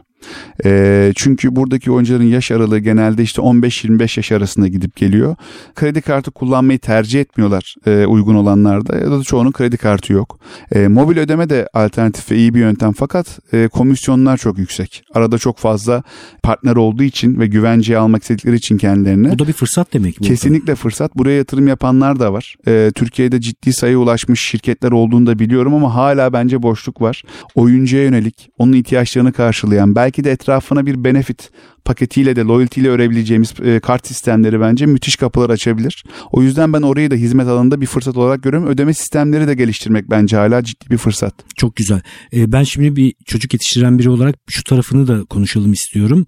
E, 0.64 1.12
çünkü 1.16 1.56
buradaki 1.56 1.92
oyuncuların 1.92 2.24
yaş 2.24 2.50
aralığı 2.50 2.78
genelde 2.78 3.22
işte 3.22 3.42
15-25 3.42 4.18
yaş 4.18 4.32
arasında 4.32 4.68
gidip 4.68 4.96
geliyor. 4.96 5.36
Kredi 5.74 6.00
kartı 6.00 6.30
kullanmayı 6.30 6.78
tercih 6.78 7.20
etmiyorlar 7.20 7.74
e, 7.86 8.06
uygun 8.06 8.34
olanlarda 8.34 8.96
ya 8.96 9.10
da 9.10 9.22
çoğunun 9.22 9.52
kredi 9.52 9.76
kartı 9.76 10.12
yok. 10.12 10.38
E, 10.74 10.88
mobil 10.88 11.18
ödeme 11.18 11.50
de 11.50 11.68
alternatif 11.74 12.30
ve 12.30 12.36
iyi 12.36 12.54
bir 12.54 12.60
yöntem 12.60 12.92
fakat 12.92 13.38
e, 13.52 13.68
komisyonlar 13.68 14.36
çok 14.36 14.58
yüksek. 14.58 15.04
Arada 15.14 15.38
çok 15.38 15.58
fazla 15.58 16.02
partner 16.42 16.76
olduğu 16.76 17.02
için 17.02 17.40
ve 17.40 17.46
güvenceye 17.46 17.98
almak 17.98 18.22
istedikleri 18.22 18.56
için 18.56 18.78
kendilerini. 18.78 19.30
Bu 19.30 19.38
da 19.38 19.48
bir 19.48 19.52
fırsat 19.52 19.92
demek. 19.92 20.20
Bu 20.20 20.24
Kesinlikle 20.24 20.74
fırsat. 20.74 21.16
Buraya 21.16 21.36
yatırım 21.36 21.68
yapanlar 21.68 22.20
da 22.20 22.32
var. 22.32 22.56
E, 22.68 22.90
Türkiye'de 22.94 23.40
ciddi 23.40 23.72
sayı 23.72 23.98
ulaşmış 23.98 24.40
şirketler 24.40 24.92
olduğunu 24.92 25.26
da 25.26 25.38
biliyorum 25.38 25.74
ama 25.74 25.94
hala 25.94 26.32
bence 26.32 26.62
boşluk 26.62 27.00
var. 27.00 27.22
Oyuncuya 27.54 28.02
yönelik, 28.02 28.50
onun 28.58 28.72
ihtiyaçlarını 28.72 29.32
karşılayan, 29.32 29.94
belki 29.94 30.11
de 30.18 30.30
etrafına 30.30 30.86
bir 30.86 31.04
benefit 31.04 31.50
paketiyle 31.84 32.36
de 32.36 32.40
loyalty 32.40 32.80
ile 32.80 32.88
örebileceğimiz 32.88 33.54
e, 33.64 33.80
kart 33.80 34.06
sistemleri 34.06 34.60
bence 34.60 34.86
müthiş 34.86 35.16
kapılar 35.16 35.50
açabilir. 35.50 36.04
O 36.32 36.42
yüzden 36.42 36.72
ben 36.72 36.82
orayı 36.82 37.10
da 37.10 37.14
hizmet 37.14 37.46
alanında 37.46 37.80
bir 37.80 37.86
fırsat 37.86 38.16
olarak 38.16 38.42
görüyorum. 38.42 38.68
Ödeme 38.68 38.94
sistemleri 38.94 39.46
de 39.46 39.54
geliştirmek 39.54 40.10
bence 40.10 40.36
hala 40.36 40.64
ciddi 40.64 40.90
bir 40.90 40.98
fırsat. 40.98 41.34
Çok 41.56 41.76
güzel. 41.76 42.00
E, 42.32 42.52
ben 42.52 42.62
şimdi 42.62 42.96
bir 42.96 43.14
çocuk 43.26 43.52
yetiştiren 43.52 43.98
biri 43.98 44.10
olarak 44.10 44.36
şu 44.50 44.64
tarafını 44.64 45.08
da 45.08 45.24
konuşalım 45.24 45.72
istiyorum 45.72 46.26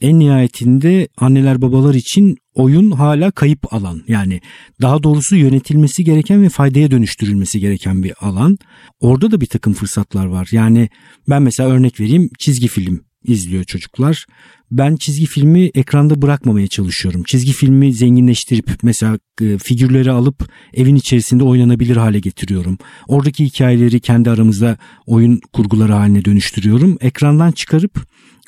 en 0.00 0.18
nihayetinde 0.18 1.08
anneler 1.16 1.62
babalar 1.62 1.94
için 1.94 2.36
oyun 2.54 2.90
hala 2.90 3.30
kayıp 3.30 3.74
alan. 3.74 4.02
Yani 4.08 4.40
daha 4.82 5.02
doğrusu 5.02 5.36
yönetilmesi 5.36 6.04
gereken 6.04 6.42
ve 6.42 6.48
faydaya 6.48 6.90
dönüştürülmesi 6.90 7.60
gereken 7.60 8.02
bir 8.02 8.12
alan. 8.20 8.58
Orada 9.00 9.30
da 9.30 9.40
bir 9.40 9.46
takım 9.46 9.72
fırsatlar 9.72 10.26
var. 10.26 10.48
Yani 10.52 10.88
ben 11.28 11.42
mesela 11.42 11.70
örnek 11.70 12.00
vereyim 12.00 12.30
çizgi 12.38 12.68
film 12.68 13.00
izliyor 13.26 13.64
çocuklar. 13.64 14.26
Ben 14.70 14.96
çizgi 14.96 15.26
filmi 15.26 15.70
ekranda 15.74 16.22
bırakmamaya 16.22 16.66
çalışıyorum. 16.66 17.22
Çizgi 17.22 17.52
filmi 17.52 17.92
zenginleştirip 17.92 18.70
mesela 18.82 19.18
e, 19.40 19.58
figürleri 19.58 20.10
alıp 20.10 20.50
evin 20.74 20.96
içerisinde 20.96 21.44
oynanabilir 21.44 21.96
hale 21.96 22.20
getiriyorum. 22.20 22.78
Oradaki 23.08 23.44
hikayeleri 23.44 24.00
kendi 24.00 24.30
aramızda 24.30 24.76
oyun 25.06 25.40
kurguları 25.52 25.92
haline 25.92 26.24
dönüştürüyorum. 26.24 26.98
Ekrandan 27.00 27.52
çıkarıp 27.52 28.06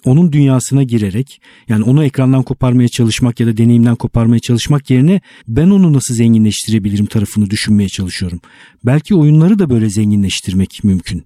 onun 0.08 0.32
dünyasına 0.32 0.82
girerek 0.82 1.40
yani 1.68 1.84
onu 1.84 2.04
ekrandan 2.04 2.42
koparmaya 2.42 2.88
çalışmak 2.88 3.40
ya 3.40 3.46
da 3.46 3.56
deneyimden 3.56 3.96
koparmaya 3.96 4.40
çalışmak 4.40 4.90
yerine 4.90 5.20
ben 5.48 5.70
onu 5.70 5.92
nasıl 5.92 6.14
zenginleştirebilirim 6.14 7.06
tarafını 7.06 7.50
düşünmeye 7.50 7.88
çalışıyorum. 7.88 8.40
Belki 8.86 9.14
oyunları 9.14 9.58
da 9.58 9.70
böyle 9.70 9.90
zenginleştirmek 9.90 10.80
mümkün. 10.84 11.24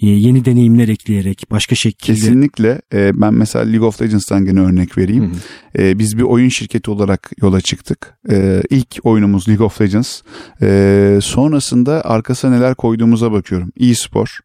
Ee, 0.00 0.06
yeni 0.06 0.44
deneyimler 0.44 0.88
ekleyerek 0.88 1.42
başka 1.50 1.74
şekilde. 1.74 2.14
Kesinlikle. 2.14 2.82
Ee, 2.94 3.20
ben 3.20 3.34
mesela 3.34 3.64
League 3.64 3.88
of 3.88 4.02
Legends'tan 4.02 4.44
gene 4.44 4.60
örnek 4.60 4.98
vereyim. 4.98 5.24
Hı 5.24 5.28
hı. 5.28 5.82
Ee, 5.82 5.98
biz 5.98 6.18
bir 6.18 6.22
oyun 6.22 6.48
şirketi 6.48 6.90
olarak 6.90 7.30
yola 7.42 7.60
çıktık. 7.60 8.14
İlk 8.70 8.98
oyunumuz 9.02 9.48
League 9.48 9.66
of 9.66 9.80
Legends. 9.80 10.20
Sonrasında 11.24 12.04
arkasına 12.04 12.50
neler 12.50 12.74
koyduğumuza 12.74 13.32
bakıyorum. 13.32 13.72
E-spor 13.80 14.38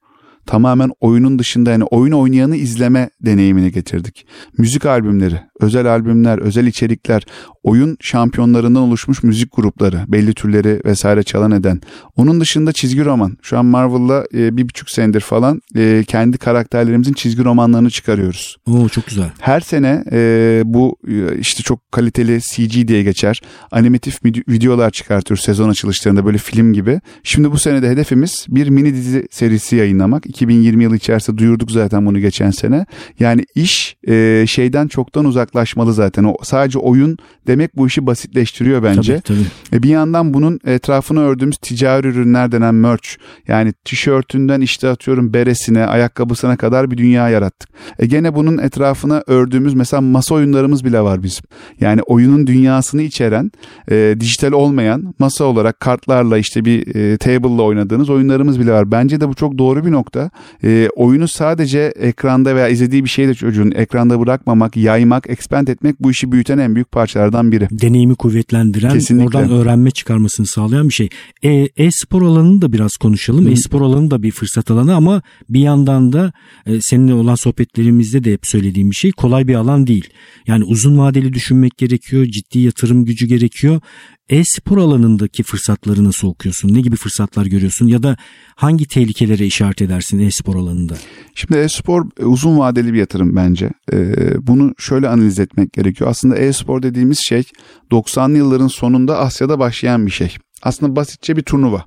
tamamen 0.49 0.91
oyunun 0.99 1.39
dışında 1.39 1.71
yani 1.71 1.83
oyun 1.83 2.11
oynayanı 2.11 2.55
izleme 2.55 3.09
deneyimini 3.21 3.71
getirdik. 3.71 4.25
Müzik 4.57 4.85
albümleri, 4.85 5.41
özel 5.59 5.85
albümler, 5.85 6.37
özel 6.37 6.67
içerikler, 6.67 7.25
oyun 7.63 7.97
şampiyonlarından 8.01 8.83
oluşmuş 8.83 9.23
müzik 9.23 9.55
grupları, 9.55 10.03
belli 10.07 10.33
türleri 10.33 10.81
vesaire 10.85 11.23
çalan 11.23 11.51
eden. 11.51 11.81
Onun 12.15 12.41
dışında 12.41 12.71
çizgi 12.71 13.05
roman. 13.05 13.37
Şu 13.41 13.57
an 13.57 13.65
Marvel'la 13.65 14.25
e, 14.33 14.57
bir 14.57 14.63
buçuk 14.63 14.89
senedir 14.89 15.21
falan 15.21 15.61
e, 15.75 16.03
kendi 16.07 16.37
karakterlerimizin 16.37 17.13
çizgi 17.13 17.43
romanlarını 17.43 17.89
çıkarıyoruz. 17.89 18.57
Oo 18.67 18.89
çok 18.89 19.07
güzel. 19.07 19.31
Her 19.39 19.59
sene 19.59 20.03
e, 20.11 20.61
bu 20.65 20.97
e, 21.07 21.39
işte 21.39 21.63
çok 21.63 21.91
kaliteli 21.91 22.39
CG 22.41 22.87
diye 22.87 23.03
geçer. 23.03 23.41
Animatif 23.71 24.25
videolar 24.25 24.91
çıkartıyoruz 24.91 25.43
sezon 25.43 25.69
açılışlarında 25.69 26.25
böyle 26.25 26.37
film 26.37 26.73
gibi. 26.73 27.01
Şimdi 27.23 27.51
bu 27.51 27.59
senede 27.59 27.89
hedefimiz 27.89 28.45
bir 28.49 28.67
mini 28.67 28.93
dizi 28.93 29.27
serisi 29.31 29.75
yayınlamak. 29.75 30.38
2020 30.39 30.83
yılı 30.83 30.95
içerisinde 30.95 31.37
duyurduk 31.37 31.71
zaten 31.71 32.05
bunu 32.05 32.19
geçen 32.19 32.51
sene. 32.51 32.85
Yani 33.19 33.45
iş 33.55 33.97
e, 34.07 34.45
şeyden 34.47 34.87
çoktan 34.87 35.25
uzaklaşmalı 35.25 35.93
zaten. 35.93 36.23
O 36.23 36.35
sadece 36.43 36.79
oyun 36.79 37.17
demek 37.47 37.77
bu 37.77 37.87
işi 37.87 38.07
basitleştiriyor 38.07 38.83
bence. 38.83 39.19
Tabii, 39.19 39.39
tabii. 39.71 39.77
E, 39.77 39.83
bir 39.83 39.89
yandan 39.89 40.33
bunun 40.33 40.59
etrafına 40.65 41.19
ördüğümüz 41.19 41.57
ticari 41.57 42.07
ürünler 42.07 42.51
denen 42.51 42.75
merch. 42.75 43.09
Yani 43.47 43.73
tişörtünden 43.85 44.61
işte 44.61 44.89
atıyorum 44.89 45.33
beresine, 45.33 45.85
ayakkabısına 45.85 46.57
kadar 46.57 46.91
bir 46.91 46.97
dünya 46.97 47.29
yarattık. 47.29 47.69
E 47.99 48.05
gene 48.05 48.35
bunun 48.35 48.57
etrafına 48.57 49.23
ördüğümüz 49.27 49.73
mesela 49.73 50.01
masa 50.01 50.35
oyunlarımız 50.35 50.85
bile 50.85 51.01
var 51.01 51.23
bizim. 51.23 51.43
Yani 51.79 52.01
oyunun 52.01 52.47
dünyasını 52.47 53.01
içeren, 53.01 53.51
e, 53.91 54.15
dijital 54.19 54.51
olmayan 54.51 55.13
masa 55.19 55.43
olarak 55.45 55.79
kartlarla 55.79 56.37
işte 56.37 56.65
bir 56.65 56.95
e, 56.95 57.17
table'la 57.17 57.61
oynadığınız 57.61 58.09
oyunlarımız 58.09 58.59
bile 58.59 58.71
var. 58.71 58.91
Bence 58.91 59.21
de 59.21 59.27
bu 59.27 59.33
çok 59.33 59.57
doğru 59.57 59.85
bir 59.85 59.91
nokta. 59.91 60.28
E, 60.63 60.89
oyunu 60.95 61.27
sadece 61.27 61.79
ekranda 61.79 62.55
veya 62.55 62.67
izlediği 62.67 63.03
bir 63.03 63.09
şeyde 63.09 63.33
çocuğun 63.33 63.71
ekranda 63.71 64.19
bırakmamak, 64.19 64.77
yaymak, 64.77 65.29
expand 65.29 65.67
etmek 65.67 65.99
bu 65.99 66.11
işi 66.11 66.31
büyüten 66.31 66.57
en 66.57 66.75
büyük 66.75 66.91
parçalardan 66.91 67.51
biri. 67.51 67.67
Deneyimi 67.71 68.15
kuvvetlendiren, 68.15 68.93
Kesinlikle. 68.93 69.37
oradan 69.37 69.51
öğrenme 69.51 69.91
çıkarmasını 69.91 70.45
sağlayan 70.45 70.89
bir 70.89 70.93
şey. 70.93 71.09
E, 71.43 71.69
e-spor 71.77 72.21
alanını 72.21 72.61
da 72.61 72.73
biraz 72.73 72.97
konuşalım. 72.97 73.47
E-spor 73.47 73.81
alanı 73.81 74.11
da 74.11 74.23
bir 74.23 74.31
fırsat 74.31 74.71
alanı 74.71 74.95
ama 74.95 75.21
bir 75.49 75.59
yandan 75.59 76.13
da 76.13 76.33
e, 76.65 76.81
seninle 76.81 77.13
olan 77.13 77.35
sohbetlerimizde 77.35 78.23
de 78.23 78.33
hep 78.33 78.47
söylediğim 78.47 78.91
bir 78.91 78.95
şey 78.95 79.11
kolay 79.11 79.47
bir 79.47 79.55
alan 79.55 79.87
değil. 79.87 80.09
Yani 80.47 80.63
uzun 80.63 80.97
vadeli 80.97 81.33
düşünmek 81.33 81.77
gerekiyor, 81.77 82.25
ciddi 82.25 82.59
yatırım 82.59 83.05
gücü 83.05 83.27
gerekiyor. 83.27 83.81
E-spor 84.29 84.77
alanındaki 84.77 85.43
fırsatları 85.43 86.03
nasıl 86.03 86.27
okuyorsun? 86.27 86.73
Ne 86.73 86.81
gibi 86.81 86.95
fırsatlar 86.95 87.45
görüyorsun? 87.45 87.87
Ya 87.87 88.03
da 88.03 88.17
hangi 88.55 88.87
tehlikelere 88.87 89.45
işaret 89.45 89.81
edersin 89.81 90.19
e-spor 90.19 90.55
alanında? 90.55 90.93
Şimdi 91.35 91.57
e-spor 91.57 92.05
e, 92.19 92.25
uzun 92.25 92.59
vadeli 92.59 92.93
bir 92.93 92.99
yatırım 92.99 93.35
bence. 93.35 93.69
Ee, 93.93 94.47
bunu 94.47 94.73
şöyle 94.77 95.09
analiz 95.09 95.39
etmek 95.39 95.73
gerekiyor. 95.73 96.09
Aslında 96.09 96.35
e-spor 96.37 96.83
dediğimiz 96.83 97.19
şey 97.27 97.43
90'lı 97.91 98.37
yılların 98.37 98.67
sonunda 98.67 99.17
Asya'da 99.17 99.59
başlayan 99.59 100.05
bir 100.05 100.11
şey. 100.11 100.35
Aslında 100.63 100.95
basitçe 100.95 101.37
bir 101.37 101.43
turnuva 101.43 101.85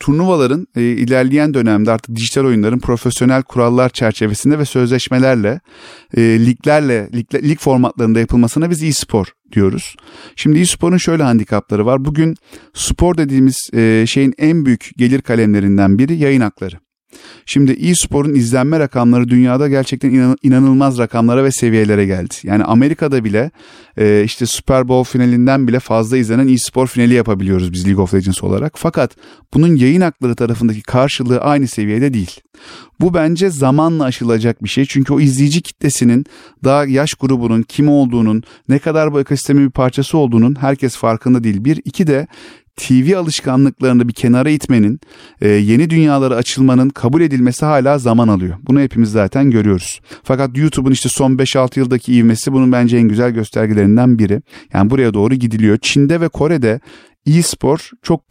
turnuvaların 0.00 0.66
e, 0.76 0.82
ilerleyen 0.82 1.54
dönemde 1.54 1.90
artık 1.90 2.16
dijital 2.16 2.44
oyunların 2.44 2.78
profesyonel 2.78 3.42
kurallar 3.42 3.88
çerçevesinde 3.88 4.58
ve 4.58 4.64
sözleşmelerle 4.64 5.60
e, 6.16 6.20
liglerle 6.22 7.08
lig, 7.14 7.34
lig 7.34 7.58
formatlarında 7.58 8.20
yapılmasına 8.20 8.70
biz 8.70 8.82
e-spor 8.82 9.26
diyoruz. 9.52 9.96
Şimdi 10.36 10.58
e-sporun 10.58 10.96
şöyle 10.96 11.22
handikapları 11.22 11.86
var. 11.86 12.04
Bugün 12.04 12.36
spor 12.74 13.16
dediğimiz 13.16 13.70
e, 13.74 14.04
şeyin 14.06 14.34
en 14.38 14.66
büyük 14.66 14.90
gelir 14.96 15.20
kalemlerinden 15.20 15.98
biri 15.98 16.16
yayın 16.16 16.40
hakları. 16.40 16.83
Şimdi 17.46 17.72
e-sporun 17.72 18.34
izlenme 18.34 18.78
rakamları 18.78 19.28
dünyada 19.28 19.68
gerçekten 19.68 20.36
inanılmaz 20.42 20.98
rakamlara 20.98 21.44
ve 21.44 21.50
seviyelere 21.50 22.06
geldi. 22.06 22.34
Yani 22.42 22.64
Amerika'da 22.64 23.24
bile 23.24 23.50
e, 23.98 24.22
işte 24.24 24.46
Super 24.46 24.88
Bowl 24.88 25.12
finalinden 25.12 25.68
bile 25.68 25.80
fazla 25.80 26.16
izlenen 26.16 26.48
e-spor 26.48 26.86
finali 26.86 27.14
yapabiliyoruz 27.14 27.72
biz 27.72 27.86
League 27.86 28.02
of 28.02 28.14
Legends 28.14 28.42
olarak. 28.42 28.72
Fakat 28.76 29.16
bunun 29.54 29.76
yayın 29.76 30.00
hakları 30.00 30.34
tarafındaki 30.34 30.82
karşılığı 30.82 31.40
aynı 31.40 31.68
seviyede 31.68 32.14
değil. 32.14 32.40
Bu 33.00 33.14
bence 33.14 33.50
zamanla 33.50 34.04
aşılacak 34.04 34.64
bir 34.64 34.68
şey. 34.68 34.84
Çünkü 34.84 35.12
o 35.12 35.20
izleyici 35.20 35.62
kitlesinin 35.62 36.26
daha 36.64 36.84
yaş 36.84 37.14
grubunun 37.14 37.62
kim 37.62 37.88
olduğunun, 37.88 38.42
ne 38.68 38.78
kadar 38.78 39.12
bu 39.12 39.20
ekosistemin 39.20 39.66
bir 39.66 39.70
parçası 39.70 40.18
olduğunun 40.18 40.54
herkes 40.60 40.96
farkında 40.96 41.44
değil. 41.44 41.64
Bir, 41.64 41.80
iki 41.84 42.06
de 42.06 42.26
TV 42.76 43.16
alışkanlıklarını 43.16 44.08
bir 44.08 44.12
kenara 44.12 44.50
itmenin, 44.50 45.00
e, 45.40 45.48
yeni 45.48 45.90
dünyalara 45.90 46.34
açılmanın 46.34 46.88
kabul 46.88 47.20
edilmesi 47.20 47.64
hala 47.64 47.98
zaman 47.98 48.28
alıyor. 48.28 48.56
Bunu 48.62 48.80
hepimiz 48.80 49.10
zaten 49.10 49.50
görüyoruz. 49.50 50.00
Fakat 50.22 50.58
YouTube'un 50.58 50.92
işte 50.92 51.08
son 51.08 51.36
5-6 51.36 51.78
yıldaki 51.78 52.14
ivmesi 52.14 52.52
bunun 52.52 52.72
bence 52.72 52.96
en 52.96 53.08
güzel 53.08 53.30
göstergelerinden 53.30 54.18
biri. 54.18 54.42
Yani 54.72 54.90
buraya 54.90 55.14
doğru 55.14 55.34
gidiliyor. 55.34 55.78
Çin'de 55.82 56.20
ve 56.20 56.28
Kore'de 56.28 56.80
e-spor 57.26 57.90
çok 58.02 58.28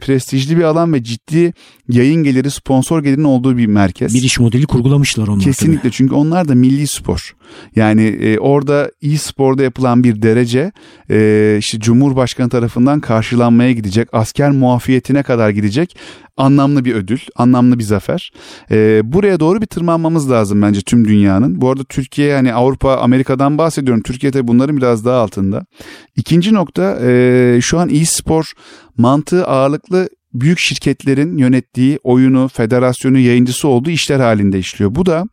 prestijli 0.00 0.56
bir 0.56 0.62
alan 0.62 0.92
ve 0.92 1.04
ciddi 1.04 1.52
yayın 1.88 2.24
geliri, 2.24 2.50
sponsor 2.50 3.02
gelirinin 3.02 3.24
olduğu 3.24 3.56
bir 3.56 3.66
merkez. 3.66 4.14
Bir 4.14 4.22
iş 4.22 4.38
modeli 4.38 4.66
kurgulamışlar 4.66 5.28
onlar. 5.28 5.44
Kesinlikle 5.44 5.80
tabii. 5.80 5.92
çünkü 5.92 6.14
onlar 6.14 6.48
da 6.48 6.54
milli 6.54 6.86
spor. 6.86 7.36
Yani 7.76 8.02
e, 8.02 8.38
orada 8.38 8.90
e-sporda 9.02 9.62
yapılan 9.62 10.04
bir 10.04 10.22
derece 10.22 10.72
e, 11.10 11.56
işte 11.58 11.78
Cumhurbaşkanı 11.78 12.48
tarafından 12.48 13.00
karşılanmaya 13.00 13.72
gidecek, 13.72 14.08
asker 14.12 14.50
muafiyetine 14.50 15.22
kadar 15.22 15.50
gidecek 15.50 15.96
anlamlı 16.36 16.84
bir 16.84 16.94
ödül, 16.94 17.18
anlamlı 17.36 17.78
bir 17.78 17.84
zafer. 17.84 18.32
E, 18.70 19.00
buraya 19.12 19.40
doğru 19.40 19.60
bir 19.60 19.66
tırmanmamız 19.66 20.30
lazım 20.30 20.62
bence 20.62 20.80
tüm 20.80 21.08
dünyanın. 21.08 21.60
Bu 21.60 21.70
arada 21.70 21.84
Türkiye 21.84 22.34
hani 22.34 22.54
Avrupa, 22.54 22.96
Amerika'dan 22.96 23.58
bahsediyorum. 23.58 24.02
Türkiye'de 24.02 24.48
bunların 24.48 24.76
biraz 24.76 25.04
daha 25.04 25.20
altında. 25.20 25.66
İkinci 26.16 26.54
nokta 26.54 26.98
e, 27.02 27.58
şu 27.62 27.78
an 27.78 27.88
e-spor 27.88 28.52
mantığı 28.96 29.46
ağırlıklı 29.46 30.08
büyük 30.34 30.58
şirketlerin 30.58 31.38
yönettiği 31.38 31.98
oyunu, 32.02 32.48
federasyonu, 32.48 33.18
yayıncısı 33.18 33.68
olduğu 33.68 33.90
işler 33.90 34.20
halinde 34.20 34.58
işliyor. 34.58 34.94
Bu 34.94 35.06
da 35.06 35.24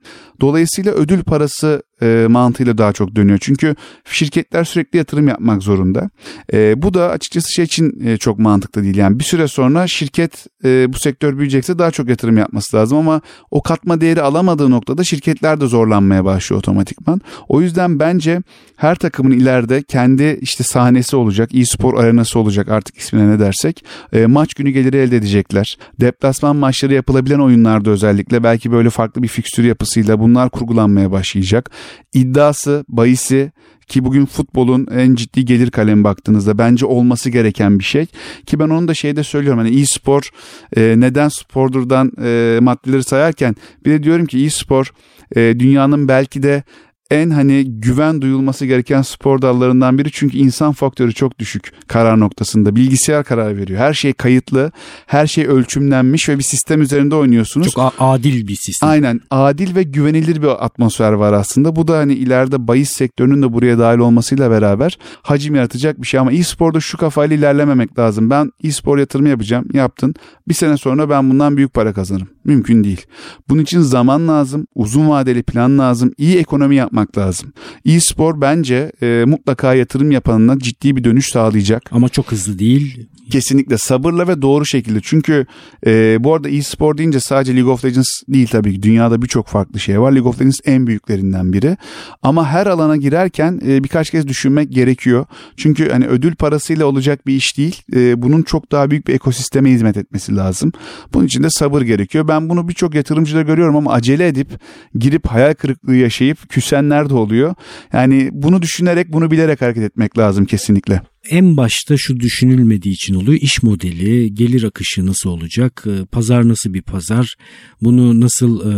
dolayısıyla 0.41 0.91
ödül 0.91 1.23
parası 1.23 1.83
e, 2.01 2.25
mantığıyla 2.29 2.77
daha 2.77 2.93
çok 2.93 3.15
dönüyor. 3.15 3.39
Çünkü 3.41 3.75
şirketler 4.05 4.63
sürekli 4.63 4.97
yatırım 4.97 5.27
yapmak 5.27 5.63
zorunda. 5.63 6.09
E, 6.53 6.81
bu 6.81 6.93
da 6.93 7.09
açıkçası 7.09 7.53
şey 7.53 7.65
için 7.65 8.07
e, 8.07 8.17
çok 8.17 8.39
mantıklı 8.39 8.83
değil. 8.83 8.97
Yani 8.97 9.19
bir 9.19 9.23
süre 9.23 9.47
sonra 9.47 9.87
şirket 9.87 10.47
e, 10.65 10.93
bu 10.93 10.99
sektör 10.99 11.37
büyüyecekse 11.37 11.79
daha 11.79 11.91
çok 11.91 12.09
yatırım 12.09 12.37
yapması 12.37 12.77
lazım 12.77 12.97
ama 12.97 13.21
o 13.51 13.61
katma 13.61 14.01
değeri 14.01 14.21
alamadığı 14.21 14.71
noktada 14.71 15.03
şirketler 15.03 15.61
de 15.61 15.67
zorlanmaya 15.67 16.25
başlıyor 16.25 16.59
otomatikman. 16.59 17.21
O 17.49 17.61
yüzden 17.61 17.99
bence 17.99 18.41
her 18.75 18.95
takımın 18.95 19.31
ileride 19.31 19.83
kendi 19.83 20.39
işte 20.41 20.63
sahnesi 20.63 21.15
olacak, 21.15 21.55
e-spor 21.55 22.03
arenası 22.03 22.39
olacak 22.39 22.69
artık 22.69 22.97
ismine 22.97 23.29
ne 23.29 23.39
dersek. 23.39 23.85
E, 24.13 24.25
maç 24.25 24.53
günü 24.53 24.69
geliri 24.69 24.97
elde 24.97 25.17
edecekler. 25.17 25.77
Deplasman 25.99 26.55
maçları 26.55 26.93
yapılabilen 26.93 27.39
oyunlarda 27.39 27.89
özellikle 27.89 28.43
belki 28.43 28.71
böyle 28.71 28.89
farklı 28.89 29.23
bir 29.23 29.27
fikstür 29.27 29.63
yapısıyla 29.63 30.19
bunlar 30.31 30.49
kurgulanmaya 30.49 31.11
başlayacak 31.11 31.71
iddiası, 32.13 32.85
bahisi 32.87 33.51
ki 33.87 34.05
bugün 34.05 34.25
futbolun 34.25 34.87
en 34.91 35.15
ciddi 35.15 35.45
gelir 35.45 35.71
kalemi 35.71 36.03
baktığınızda 36.03 36.57
bence 36.57 36.85
olması 36.85 37.29
gereken 37.29 37.79
bir 37.79 37.83
şey. 37.83 38.05
Ki 38.45 38.59
ben 38.59 38.69
onu 38.69 38.87
da 38.87 38.93
şeyde 38.93 39.23
söylüyorum 39.23 39.59
hani 39.59 39.81
e-spor 39.81 40.29
e, 40.75 40.95
neden 40.97 41.29
spordurdan 41.29 42.11
e, 42.23 42.59
maddeleri 42.61 43.03
sayarken 43.03 43.55
bir 43.85 43.91
de 43.91 44.03
diyorum 44.03 44.25
ki 44.25 44.45
e-spor 44.45 44.93
e, 45.35 45.59
dünyanın 45.59 46.07
belki 46.07 46.43
de 46.43 46.63
en 47.11 47.29
hani 47.29 47.65
güven 47.65 48.21
duyulması 48.21 48.65
gereken 48.65 49.01
spor 49.01 49.41
dallarından 49.41 49.97
biri 49.97 50.11
çünkü 50.11 50.37
insan 50.37 50.71
faktörü 50.71 51.13
çok 51.13 51.39
düşük 51.39 51.73
karar 51.87 52.19
noktasında. 52.19 52.75
Bilgisayar 52.75 53.23
karar 53.23 53.57
veriyor. 53.57 53.79
Her 53.79 53.93
şey 53.93 54.13
kayıtlı, 54.13 54.71
her 55.05 55.27
şey 55.27 55.47
ölçümlenmiş 55.47 56.29
ve 56.29 56.37
bir 56.37 56.43
sistem 56.43 56.81
üzerinde 56.81 57.15
oynuyorsunuz. 57.15 57.71
Çok 57.71 57.93
adil 57.99 58.47
bir 58.47 58.55
sistem. 58.55 58.89
Aynen. 58.89 59.21
Adil 59.31 59.75
ve 59.75 59.83
güvenilir 59.83 60.41
bir 60.41 60.65
atmosfer 60.65 61.11
var 61.11 61.33
aslında. 61.33 61.75
Bu 61.75 61.87
da 61.87 61.97
hani 61.97 62.13
ileride 62.13 62.67
bahis 62.67 62.91
sektörünün 62.91 63.41
de 63.41 63.53
buraya 63.53 63.79
dahil 63.79 63.99
olmasıyla 63.99 64.51
beraber 64.51 64.97
hacim 65.21 65.55
yaratacak 65.55 66.01
bir 66.01 66.07
şey 66.07 66.19
ama 66.19 66.31
e-sporda 66.31 66.79
şu 66.79 66.97
kafayla 66.97 67.35
ilerlememek 67.35 67.99
lazım. 67.99 68.29
Ben 68.29 68.51
e-spor 68.63 68.97
yatırımı 68.97 69.29
yapacağım. 69.29 69.65
Yaptın. 69.73 70.15
Bir 70.47 70.53
sene 70.53 70.77
sonra 70.77 71.09
ben 71.09 71.29
bundan 71.29 71.57
büyük 71.57 71.73
para 71.73 71.93
kazanırım. 71.93 72.27
Mümkün 72.45 72.83
değil. 72.83 73.05
Bunun 73.49 73.61
için 73.61 73.79
zaman 73.79 74.27
lazım, 74.27 74.67
uzun 74.75 75.09
vadeli 75.09 75.43
plan 75.43 75.77
lazım, 75.77 76.11
iyi 76.17 76.37
ekonomi 76.37 76.75
yapmak 76.75 77.17
lazım. 77.17 77.53
E-spor 77.85 78.41
bence 78.41 78.91
e, 79.01 79.23
mutlaka 79.27 79.73
yatırım 79.73 80.11
yapanına 80.11 80.59
ciddi 80.59 80.95
bir 80.95 81.03
dönüş 81.03 81.27
sağlayacak. 81.27 81.83
Ama 81.91 82.09
çok 82.09 82.31
hızlı 82.31 82.59
değil. 82.59 83.07
Kesinlikle 83.31 83.77
sabırla 83.77 84.27
ve 84.27 84.41
doğru 84.41 84.65
şekilde. 84.65 84.99
Çünkü 85.03 85.45
e, 85.85 86.23
bu 86.23 86.33
arada 86.35 86.49
e-spor 86.49 86.97
deyince 86.97 87.19
sadece 87.19 87.55
League 87.55 87.71
of 87.71 87.85
Legends 87.85 88.21
değil 88.27 88.47
tabii 88.47 88.73
ki. 88.73 88.83
Dünyada 88.83 89.21
birçok 89.21 89.47
farklı 89.47 89.79
şey 89.79 90.01
var. 90.01 90.11
League 90.11 90.29
of 90.29 90.39
Legends 90.41 90.59
en 90.65 90.87
büyüklerinden 90.87 91.53
biri. 91.53 91.77
Ama 92.23 92.47
her 92.47 92.67
alana 92.67 92.97
girerken 92.97 93.61
e, 93.67 93.83
birkaç 93.83 94.09
kez 94.09 94.27
düşünmek 94.27 94.71
gerekiyor. 94.71 95.25
Çünkü 95.57 95.89
hani 95.89 96.07
ödül 96.07 96.35
parasıyla 96.35 96.85
olacak 96.85 97.27
bir 97.27 97.35
iş 97.35 97.57
değil. 97.57 97.81
E, 97.95 98.21
bunun 98.21 98.41
çok 98.41 98.71
daha 98.71 98.91
büyük 98.91 99.07
bir 99.07 99.13
ekosisteme 99.13 99.71
hizmet 99.71 99.97
etmesi 99.97 100.35
lazım. 100.35 100.71
Bunun 101.13 101.25
için 101.25 101.43
de 101.43 101.49
sabır 101.49 101.81
gerekiyor. 101.81 102.27
Ben 102.31 102.49
bunu 102.49 102.67
birçok 102.67 102.95
yatırımcıda 102.95 103.41
görüyorum 103.41 103.75
ama 103.75 103.93
acele 103.93 104.27
edip 104.27 104.47
girip 104.95 105.27
hayal 105.27 105.53
kırıklığı 105.53 105.95
yaşayıp 105.95 106.49
küsenler 106.49 107.09
de 107.09 107.13
oluyor. 107.13 107.55
Yani 107.93 108.29
bunu 108.31 108.61
düşünerek 108.61 109.13
bunu 109.13 109.31
bilerek 109.31 109.61
hareket 109.61 109.83
etmek 109.83 110.17
lazım 110.17 110.45
kesinlikle 110.45 111.01
en 111.29 111.57
başta 111.57 111.97
şu 111.97 112.19
düşünülmediği 112.19 112.93
için 112.93 113.13
oluyor. 113.13 113.39
İş 113.41 113.63
modeli, 113.63 114.35
gelir 114.35 114.63
akışı 114.63 115.05
nasıl 115.05 115.29
olacak, 115.29 115.83
e, 115.87 116.05
pazar 116.05 116.47
nasıl 116.47 116.73
bir 116.73 116.81
pazar, 116.81 117.35
bunu 117.81 118.19
nasıl 118.19 118.71
e, 118.71 118.73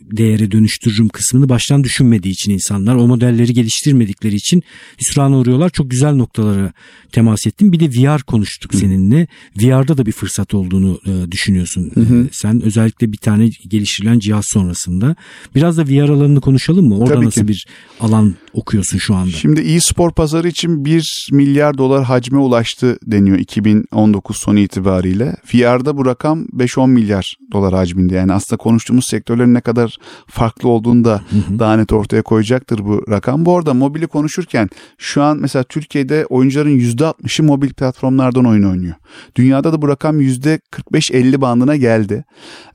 değere 0.00 0.50
dönüştürürüm 0.50 1.08
kısmını 1.08 1.48
baştan 1.48 1.84
düşünmediği 1.84 2.32
için 2.32 2.52
insanlar 2.52 2.94
o 2.94 3.06
modelleri 3.06 3.52
geliştirmedikleri 3.52 4.34
için 4.34 4.62
hüsrana 5.00 5.38
uğruyorlar. 5.38 5.70
Çok 5.70 5.90
güzel 5.90 6.14
noktalara 6.14 6.72
temas 7.12 7.46
ettim. 7.46 7.72
Bir 7.72 7.80
de 7.80 7.88
VR 7.88 8.22
konuştuk 8.22 8.74
Hı. 8.74 8.78
seninle. 8.78 9.26
VR'da 9.56 9.98
da 9.98 10.06
bir 10.06 10.12
fırsat 10.12 10.54
olduğunu 10.54 11.00
e, 11.06 11.32
düşünüyorsun. 11.32 11.90
Hı 11.94 12.00
hı. 12.00 12.28
Sen 12.32 12.60
özellikle 12.62 13.12
bir 13.12 13.16
tane 13.16 13.50
geliştirilen 13.68 14.18
cihaz 14.18 14.44
sonrasında. 14.48 15.16
Biraz 15.54 15.76
da 15.76 15.86
VR 15.88 16.08
alanını 16.08 16.40
konuşalım 16.40 16.88
mı? 16.88 16.98
Orada 16.98 17.14
Tabii 17.14 17.26
nasıl 17.26 17.40
ki. 17.40 17.48
bir 17.48 17.66
alan 18.00 18.34
okuyorsun 18.52 18.98
şu 18.98 19.14
anda? 19.14 19.30
Şimdi 19.30 19.60
e-spor 19.60 20.10
pazarı 20.10 20.48
için 20.48 20.84
1 20.84 21.28
milyar 21.32 21.78
dolar 21.78 22.04
hacme 22.04 22.38
ulaştı 22.38 22.98
deniyor 23.06 23.38
2019 23.38 24.36
sonu 24.36 24.58
itibariyle. 24.58 25.36
VR'da 25.54 25.96
bu 25.96 26.06
rakam 26.06 26.44
5-10 26.44 26.90
milyar 26.90 27.36
dolar 27.52 27.74
hacminde. 27.74 28.14
Yani 28.14 28.32
aslında 28.32 28.58
konuştuğumuz 28.58 29.06
sektörlerin 29.06 29.54
ne 29.54 29.60
kadar 29.60 29.96
farklı 30.26 30.68
olduğunu 30.68 31.04
da 31.04 31.22
daha 31.58 31.76
net 31.76 31.92
ortaya 31.92 32.22
koyacaktır 32.22 32.78
bu 32.84 33.04
rakam. 33.10 33.46
Bu 33.46 33.56
arada 33.56 33.74
mobili 33.74 34.06
konuşurken 34.06 34.68
şu 34.98 35.22
an 35.22 35.38
mesela 35.40 35.62
Türkiye'de 35.62 36.26
oyuncuların 36.26 36.78
%60'ı 36.78 37.44
mobil 37.44 37.70
platformlardan 37.70 38.44
oyun 38.44 38.62
oynuyor. 38.62 38.94
Dünyada 39.36 39.72
da 39.72 39.82
bu 39.82 39.88
rakam 39.88 40.20
%45-50 40.20 41.40
bandına 41.40 41.76
geldi. 41.76 42.24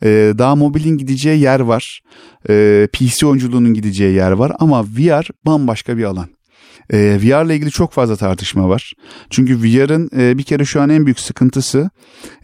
Ee, 0.04 0.34
daha 0.38 0.56
mobilin 0.56 0.98
gideceği 0.98 1.42
yer 1.42 1.60
var. 1.60 2.02
Ee, 2.50 2.88
PC 2.94 3.28
oyunculuğunun 3.28 3.74
gideceği 3.74 4.16
yer 4.16 4.32
var 4.32 4.52
ama 4.60 4.84
VR 4.84 5.28
bambaşka 5.46 5.63
bir 5.98 6.04
alan. 6.04 6.28
Ee, 6.90 7.20
VR 7.22 7.46
ile 7.46 7.56
ilgili 7.56 7.72
çok 7.72 7.92
fazla 7.92 8.16
tartışma 8.16 8.70
var. 8.70 8.94
Çünkü 9.30 9.64
VR'ın 9.64 10.10
e, 10.18 10.38
bir 10.38 10.44
kere 10.44 10.66
şu 10.66 10.82
an 10.82 10.90
en 10.90 11.06
büyük 11.06 11.20
sıkıntısı 11.20 11.90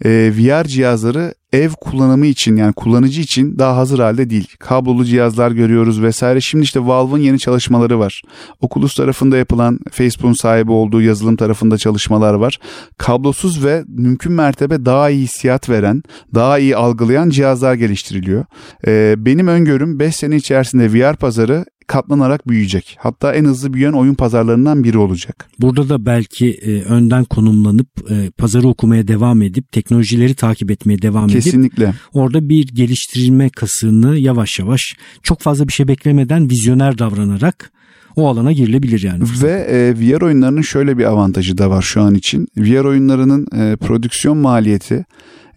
e, 0.06 0.32
VR 0.38 0.64
cihazları 0.64 1.34
ev 1.54 1.70
kullanımı 1.70 2.26
için 2.26 2.56
yani 2.56 2.74
kullanıcı 2.74 3.22
için 3.22 3.60
daha 3.60 3.78
hazır 3.78 4.00
halde 4.00 4.30
değil. 4.30 4.48
Kablolu 4.60 5.06
cihazlar 5.06 5.52
görüyoruz 5.52 6.02
vesaire. 6.02 6.42
Şimdi 6.42 6.64
işte 6.64 6.86
Valve'ın 6.86 7.20
yeni 7.20 7.40
çalışmaları 7.40 8.00
var. 8.00 8.22
Oculus 8.62 8.96
tarafında 8.96 9.38
yapılan 9.38 9.80
Facebook'un 9.92 10.34
sahibi 10.34 10.72
olduğu 10.72 11.02
yazılım 11.02 11.36
tarafında 11.36 11.78
çalışmalar 11.78 12.34
var. 12.34 12.60
Kablosuz 12.98 13.66
ve 13.66 13.84
mümkün 13.88 14.32
mertebe 14.32 14.86
daha 14.86 15.10
iyi 15.10 15.24
hissiyat 15.24 15.70
veren, 15.70 16.04
daha 16.36 16.60
iyi 16.60 16.76
algılayan 16.76 17.30
cihazlar 17.30 17.74
geliştiriliyor. 17.74 18.46
Ee, 18.88 19.16
benim 19.18 19.48
öngörüm 19.48 20.00
5 20.00 20.16
sene 20.16 20.36
içerisinde 20.36 20.94
VR 20.94 21.16
pazarı 21.16 21.66
katlanarak 21.90 22.48
büyüyecek. 22.48 22.98
Hatta 23.00 23.34
en 23.34 23.46
hızlı 23.46 23.74
büyüyen 23.74 23.92
oyun 23.92 24.14
pazarlarından 24.14 24.84
biri 24.84 24.98
olacak. 24.98 25.50
Burada 25.60 25.90
da 25.90 26.06
belki 26.06 26.52
e, 26.52 26.82
önden 26.82 27.24
konumlanıp 27.24 27.88
e, 28.12 28.32
pazarı 28.32 28.68
okumaya 28.68 29.08
devam 29.08 29.42
edip 29.42 29.72
teknolojileri 29.72 30.36
takip 30.36 30.72
etmeye 30.72 31.02
devam 31.02 31.30
edip 31.40 31.52
Kesinlikle. 31.52 31.94
orada 32.14 32.50
bir 32.50 32.68
geliştirme 32.68 33.50
kasını 33.50 34.18
yavaş 34.18 34.60
yavaş 34.60 34.96
çok 35.24 35.42
fazla 35.42 35.68
bir 35.68 35.74
şey 35.74 35.88
beklemeden 35.88 36.50
vizyoner 36.50 36.98
davranarak 36.98 37.72
o 38.16 38.28
alana 38.28 38.52
girilebilir 38.52 39.04
yani. 39.04 39.24
Ve 39.42 39.52
e, 39.52 39.94
VR 39.96 40.22
oyunlarının 40.22 40.62
şöyle 40.62 40.98
bir 40.98 41.04
avantajı 41.04 41.58
da 41.58 41.70
var 41.70 41.82
şu 41.82 42.02
an 42.02 42.16
için. 42.16 42.48
VR 42.58 42.86
oyunlarının 42.86 43.48
e, 43.56 43.76
prodüksiyon 43.76 44.38
maliyeti 44.38 45.06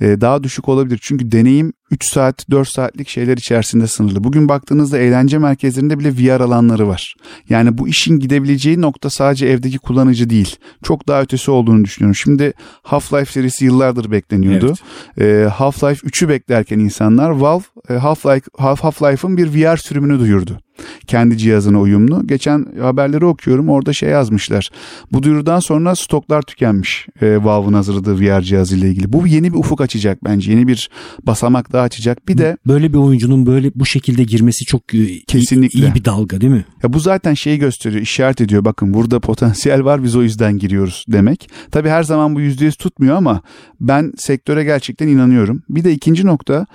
daha 0.01 0.43
düşük 0.43 0.69
olabilir. 0.69 0.99
Çünkü 1.03 1.33
deneyim 1.33 1.73
3 1.93 2.05
saat 2.05 2.51
4 2.51 2.69
saatlik 2.69 3.09
şeyler 3.09 3.37
içerisinde 3.37 3.87
sınırlı. 3.87 4.25
Bugün 4.25 4.49
baktığınızda 4.49 4.99
eğlence 4.99 5.39
merkezlerinde 5.39 5.99
bile 5.99 6.13
VR 6.13 6.41
alanları 6.41 6.89
var. 6.89 7.15
Yani 7.49 7.79
bu 7.79 7.89
işin 7.89 8.19
gidebileceği 8.19 8.81
nokta 8.81 9.11
sadece 9.11 9.47
evdeki 9.47 9.79
kullanıcı 9.79 10.31
değil. 10.31 10.57
Çok 10.83 11.09
daha 11.09 11.23
ötesi 11.23 11.51
olduğunu 11.51 11.85
düşünüyorum. 11.85 12.15
Şimdi 12.15 12.53
Half-Life 12.83 13.33
serisi 13.33 13.65
yıllardır 13.65 14.11
bekleniyordu. 14.11 14.75
Evet. 15.17 15.49
E, 15.49 15.49
Half-Life 15.49 16.07
3'ü 16.07 16.29
beklerken 16.29 16.79
insanlar 16.79 17.31
Valve 17.31 17.65
e, 17.89 17.93
Half-Life 17.93 18.47
Half-Life'ın 18.59 19.37
bir 19.37 19.55
VR 19.55 19.77
sürümünü 19.77 20.19
duyurdu 20.19 20.59
kendi 21.07 21.39
cihazına 21.39 21.81
uyumlu. 21.81 22.27
Geçen 22.27 22.67
haberleri 22.81 23.25
okuyorum 23.25 23.69
orada 23.69 23.93
şey 23.93 24.09
yazmışlar. 24.09 24.71
Bu 25.13 25.23
duyurudan 25.23 25.61
sonra 25.61 25.97
stoklar 25.97 26.43
tükenmiş 26.43 27.07
e, 27.21 27.45
Valve'ın 27.45 27.73
hazırladığı 27.73 28.21
VR 28.21 28.41
cihazıyla 28.41 28.89
ilgili. 28.89 29.13
Bu 29.13 29.27
yeni 29.27 29.53
bir 29.53 29.59
ufuk 29.59 29.81
açacak 29.93 30.25
bence. 30.25 30.53
Yeni 30.53 30.69
bir 30.69 30.91
basamak 31.23 31.73
daha 31.73 31.83
açacak. 31.83 32.29
Bir 32.29 32.39
de 32.39 32.57
böyle 32.67 32.93
bir 32.93 32.99
oyuncunun 32.99 33.47
böyle 33.47 33.71
bu 33.75 33.87
şekilde 33.87 34.25
girmesi 34.25 34.65
çok 34.65 34.95
e, 34.95 35.25
kesinlikle 35.25 35.81
iyi, 35.81 35.95
bir 35.95 36.05
dalga 36.05 36.41
değil 36.41 36.53
mi? 36.53 36.65
Ya 36.83 36.93
bu 36.93 37.01
zaten 37.01 37.35
şeyi 37.35 37.59
gösteriyor, 37.59 38.03
işaret 38.03 38.41
ediyor. 38.41 38.65
Bakın 38.65 38.95
burada 38.95 39.21
potansiyel 39.29 39.85
var 39.85 40.05
biz 40.05 40.17
o 40.17 40.23
yüzden 40.23 40.59
giriyoruz 40.59 41.05
demek. 41.09 41.51
Tabii 41.71 41.89
her 41.89 42.03
zaman 42.03 42.35
bu 42.35 42.41
yüzde 42.41 42.65
yüz 42.65 42.77
tutmuyor 42.77 43.17
ama 43.17 43.43
ben 43.81 44.13
sektöre 44.17 44.65
gerçekten 44.65 45.09
inanıyorum. 45.09 45.63
Bir 45.69 45.85
de 45.85 45.93
ikinci 45.93 46.27
nokta 46.27 46.67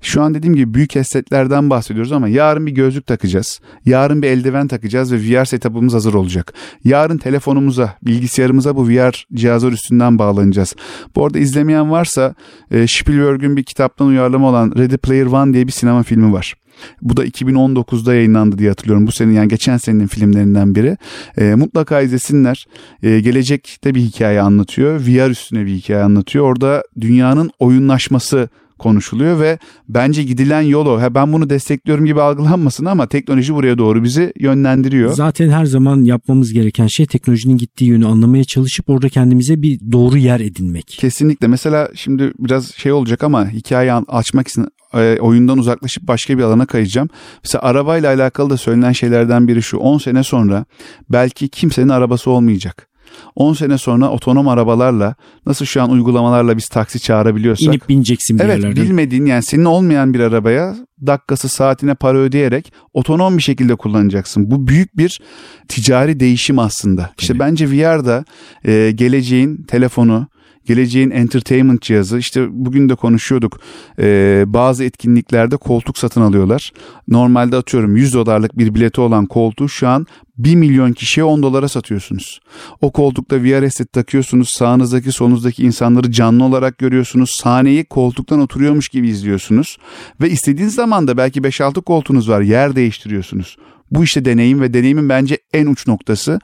şu 0.00 0.22
an 0.22 0.34
dediğim 0.34 0.56
gibi 0.56 0.74
büyük 0.74 0.94
headsetlerden 0.94 1.70
bahsediyoruz 1.70 2.12
ama 2.12 2.28
yarın 2.28 2.66
bir 2.66 2.72
gözlük 2.72 3.06
takacağız. 3.06 3.60
Yarın 3.84 4.22
bir 4.22 4.28
eldiven 4.28 4.68
takacağız 4.68 5.12
ve 5.12 5.16
VR 5.16 5.44
setup'ımız 5.44 5.94
hazır 5.94 6.14
olacak. 6.14 6.54
Yarın 6.84 7.18
telefonumuza, 7.18 7.96
bilgisayarımıza 8.02 8.76
bu 8.76 8.88
VR 8.88 9.26
cihazlar 9.34 9.72
üstünden 9.72 10.18
bağlanacağız. 10.18 10.74
Bu 11.16 11.24
arada 11.24 11.38
izlemeyen 11.38 11.90
varsa 11.90 12.34
e, 12.70 12.86
Spielberg'ün 12.86 13.56
bir 13.56 13.62
kitaptan 13.62 14.06
uyarlama 14.06 14.48
olan 14.48 14.72
Ready 14.78 14.96
Player 14.96 15.26
One 15.26 15.54
diye 15.54 15.66
bir 15.66 15.72
sinema 15.72 16.02
filmi 16.02 16.32
var. 16.32 16.54
Bu 17.02 17.16
da 17.16 17.26
2019'da 17.26 18.14
yayınlandı 18.14 18.58
diye 18.58 18.68
hatırlıyorum. 18.68 19.06
Bu 19.06 19.12
senin 19.12 19.32
yani 19.32 19.48
geçen 19.48 19.76
senenin 19.76 20.06
filmlerinden 20.06 20.74
biri. 20.74 20.96
E, 21.38 21.54
mutlaka 21.54 22.00
izlesinler. 22.00 22.66
E, 23.02 23.20
gelecekte 23.20 23.94
bir 23.94 24.00
hikaye 24.00 24.40
anlatıyor. 24.40 25.00
VR 25.00 25.30
üstüne 25.30 25.66
bir 25.66 25.74
hikaye 25.74 26.02
anlatıyor. 26.02 26.44
Orada 26.44 26.82
dünyanın 27.00 27.50
oyunlaşması 27.58 28.48
konuşuluyor 28.78 29.40
ve 29.40 29.58
bence 29.88 30.22
gidilen 30.22 30.60
yol 30.60 30.86
o. 30.86 31.00
Ha, 31.00 31.14
ben 31.14 31.32
bunu 31.32 31.50
destekliyorum 31.50 32.06
gibi 32.06 32.20
algılanmasın 32.20 32.84
ama 32.84 33.06
teknoloji 33.06 33.54
buraya 33.54 33.78
doğru 33.78 34.04
bizi 34.04 34.32
yönlendiriyor. 34.38 35.12
Zaten 35.12 35.48
her 35.48 35.64
zaman 35.64 36.04
yapmamız 36.04 36.52
gereken 36.52 36.86
şey 36.86 37.06
teknolojinin 37.06 37.56
gittiği 37.56 37.84
yönü 37.84 38.06
anlamaya 38.06 38.44
çalışıp 38.44 38.90
orada 38.90 39.08
kendimize 39.08 39.62
bir 39.62 39.80
doğru 39.92 40.18
yer 40.18 40.40
edinmek. 40.40 40.86
Kesinlikle. 40.86 41.46
Mesela 41.46 41.88
şimdi 41.94 42.32
biraz 42.38 42.74
şey 42.74 42.92
olacak 42.92 43.24
ama 43.24 43.50
hikaye 43.50 43.92
açmak 43.92 44.48
için 44.48 44.68
e, 44.94 45.18
oyundan 45.20 45.58
uzaklaşıp 45.58 46.08
başka 46.08 46.38
bir 46.38 46.42
alana 46.42 46.66
kayacağım. 46.66 47.08
Mesela 47.44 47.62
arabayla 47.62 48.14
alakalı 48.14 48.50
da 48.50 48.56
söylenen 48.56 48.92
şeylerden 48.92 49.48
biri 49.48 49.62
şu. 49.62 49.78
10 49.78 49.98
sene 49.98 50.22
sonra 50.22 50.64
belki 51.10 51.48
kimsenin 51.48 51.88
arabası 51.88 52.30
olmayacak. 52.30 52.88
10 53.36 53.52
sene 53.52 53.78
sonra 53.78 54.10
otonom 54.10 54.48
arabalarla 54.48 55.14
nasıl 55.46 55.64
şu 55.64 55.82
an 55.82 55.90
uygulamalarla 55.90 56.56
biz 56.56 56.68
taksi 56.68 57.00
çağırabiliyorsak. 57.00 57.66
İnip 57.66 57.88
bineceksin 57.88 58.38
bir 58.38 58.44
Evet 58.44 58.56
yerlerden. 58.58 58.82
bilmediğin 58.84 59.26
yani 59.26 59.42
senin 59.42 59.64
olmayan 59.64 60.14
bir 60.14 60.20
arabaya 60.20 60.74
dakikası 61.06 61.48
saatine 61.48 61.94
para 61.94 62.18
ödeyerek 62.18 62.72
otonom 62.94 63.36
bir 63.36 63.42
şekilde 63.42 63.74
kullanacaksın. 63.74 64.50
Bu 64.50 64.68
büyük 64.68 64.96
bir 64.96 65.20
ticari 65.68 66.20
değişim 66.20 66.58
aslında. 66.58 67.10
İşte 67.18 67.32
evet. 67.32 67.40
bence 67.40 67.70
VR'da 67.70 68.24
e, 68.64 68.90
geleceğin 68.90 69.62
telefonu, 69.62 70.26
geleceğin 70.66 71.10
entertainment 71.10 71.82
cihazı 71.82 72.18
işte 72.18 72.46
bugün 72.50 72.88
de 72.88 72.94
konuşuyorduk 72.94 73.60
ee, 73.98 74.44
bazı 74.46 74.84
etkinliklerde 74.84 75.56
koltuk 75.56 75.98
satın 75.98 76.20
alıyorlar. 76.20 76.72
Normalde 77.08 77.56
atıyorum 77.56 77.96
100 77.96 78.14
dolarlık 78.14 78.58
bir 78.58 78.74
bileti 78.74 79.00
olan 79.00 79.26
koltuğu 79.26 79.68
şu 79.68 79.88
an 79.88 80.06
1 80.38 80.54
milyon 80.54 80.92
kişiye 80.92 81.24
10 81.24 81.42
dolara 81.42 81.68
satıyorsunuz. 81.68 82.40
O 82.80 82.92
koltukta 82.92 83.36
VR 83.36 83.62
headset 83.62 83.92
takıyorsunuz. 83.92 84.48
Sağınızdaki 84.50 85.12
solunuzdaki 85.12 85.62
insanları 85.62 86.12
canlı 86.12 86.44
olarak 86.44 86.78
görüyorsunuz. 86.78 87.30
Sahneyi 87.42 87.84
koltuktan 87.84 88.40
oturuyormuş 88.40 88.88
gibi 88.88 89.08
izliyorsunuz. 89.08 89.76
Ve 90.20 90.30
istediğiniz 90.30 90.74
zaman 90.74 91.08
da 91.08 91.16
belki 91.16 91.40
5-6 91.40 91.82
koltuğunuz 91.82 92.28
var. 92.28 92.40
Yer 92.40 92.76
değiştiriyorsunuz. 92.76 93.56
Bu 93.90 94.04
işte 94.04 94.24
deneyim 94.24 94.60
ve 94.60 94.74
deneyimin 94.74 95.08
bence 95.08 95.38
en 95.52 95.66
uç 95.66 95.86
noktası. 95.86 96.38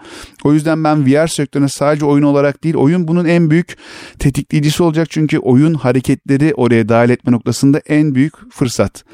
O 0.45 0.53
yüzden 0.53 0.85
ben 0.85 1.07
VR 1.07 1.27
sektörüne 1.27 1.69
sadece 1.69 2.05
oyun 2.05 2.23
olarak 2.23 2.65
değil 2.65 2.75
oyun 2.75 3.09
bunun 3.09 3.25
en 3.25 3.51
büyük 3.51 3.77
tetikleyicisi 4.19 4.83
olacak. 4.83 5.07
Çünkü 5.11 5.39
oyun 5.39 5.75
hareketleri 5.75 6.55
oraya 6.55 6.89
dahil 6.89 7.11
etme 7.11 7.33
noktasında 7.33 7.79
en 7.79 8.15
büyük 8.15 8.53
fırsat. 8.53 9.05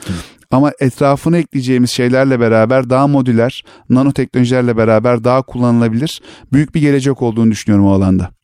Ama 0.50 0.72
etrafına 0.80 1.38
ekleyeceğimiz 1.38 1.90
şeylerle 1.90 2.40
beraber 2.40 2.90
daha 2.90 3.06
modüler, 3.06 3.64
nanoteknolojilerle 3.88 4.76
beraber 4.76 5.24
daha 5.24 5.42
kullanılabilir 5.42 6.22
büyük 6.52 6.74
bir 6.74 6.80
gelecek 6.80 7.22
olduğunu 7.22 7.50
düşünüyorum 7.50 7.86
o 7.86 7.92
alanda. 7.92 8.37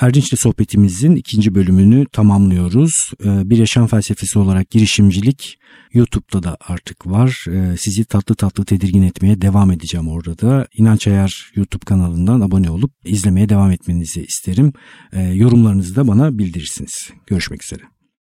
Erdinç'le 0.00 0.40
sohbetimizin 0.40 1.16
ikinci 1.16 1.54
bölümünü 1.54 2.06
tamamlıyoruz. 2.12 2.92
Ee, 3.24 3.50
bir 3.50 3.58
yaşam 3.58 3.86
felsefesi 3.86 4.38
olarak 4.38 4.70
girişimcilik 4.70 5.58
YouTube'da 5.92 6.42
da 6.42 6.56
artık 6.68 7.06
var. 7.06 7.44
Ee, 7.50 7.76
sizi 7.78 8.04
tatlı 8.04 8.34
tatlı 8.34 8.64
tedirgin 8.64 9.02
etmeye 9.02 9.40
devam 9.40 9.70
edeceğim 9.70 10.08
orada 10.08 10.38
da. 10.38 10.66
İnanç 10.74 11.06
Ayar 11.06 11.52
YouTube 11.54 11.84
kanalından 11.84 12.40
abone 12.40 12.70
olup 12.70 12.92
izlemeye 13.04 13.48
devam 13.48 13.70
etmenizi 13.70 14.22
isterim. 14.22 14.72
Ee, 15.12 15.20
yorumlarınızı 15.22 15.96
da 15.96 16.08
bana 16.08 16.38
bildirirsiniz. 16.38 17.10
Görüşmek 17.26 17.64
üzere. 17.64 17.93